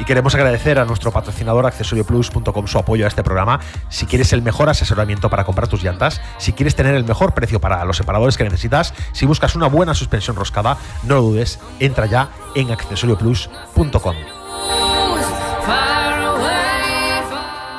[0.00, 3.60] Y queremos agradecer a nuestro patrocinador accesorioplus.com su apoyo a este programa.
[3.90, 7.60] Si quieres el mejor asesoramiento para comprar tus llantas, si quieres tener el mejor precio
[7.60, 12.06] para los separadores que necesitas, si buscas una buena suspensión roscada, no lo dudes, entra
[12.06, 14.16] ya en accesorioplus.com.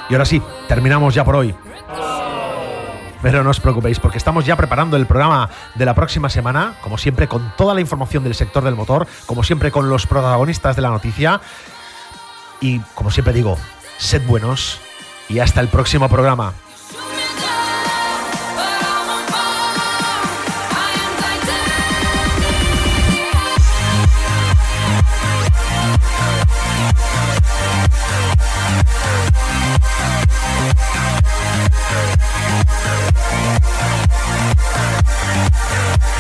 [0.10, 1.56] Y ahora sí, terminamos ya por hoy.
[3.22, 6.98] Pero no os preocupéis porque estamos ya preparando el programa de la próxima semana, como
[6.98, 10.82] siempre con toda la información del sector del motor, como siempre con los protagonistas de
[10.82, 11.42] la noticia.
[12.60, 13.58] Y como siempre digo,
[13.98, 14.80] sed buenos
[15.30, 16.54] y hasta el próximo programa.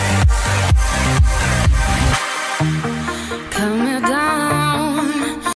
[0.01, 0.70] Yeah.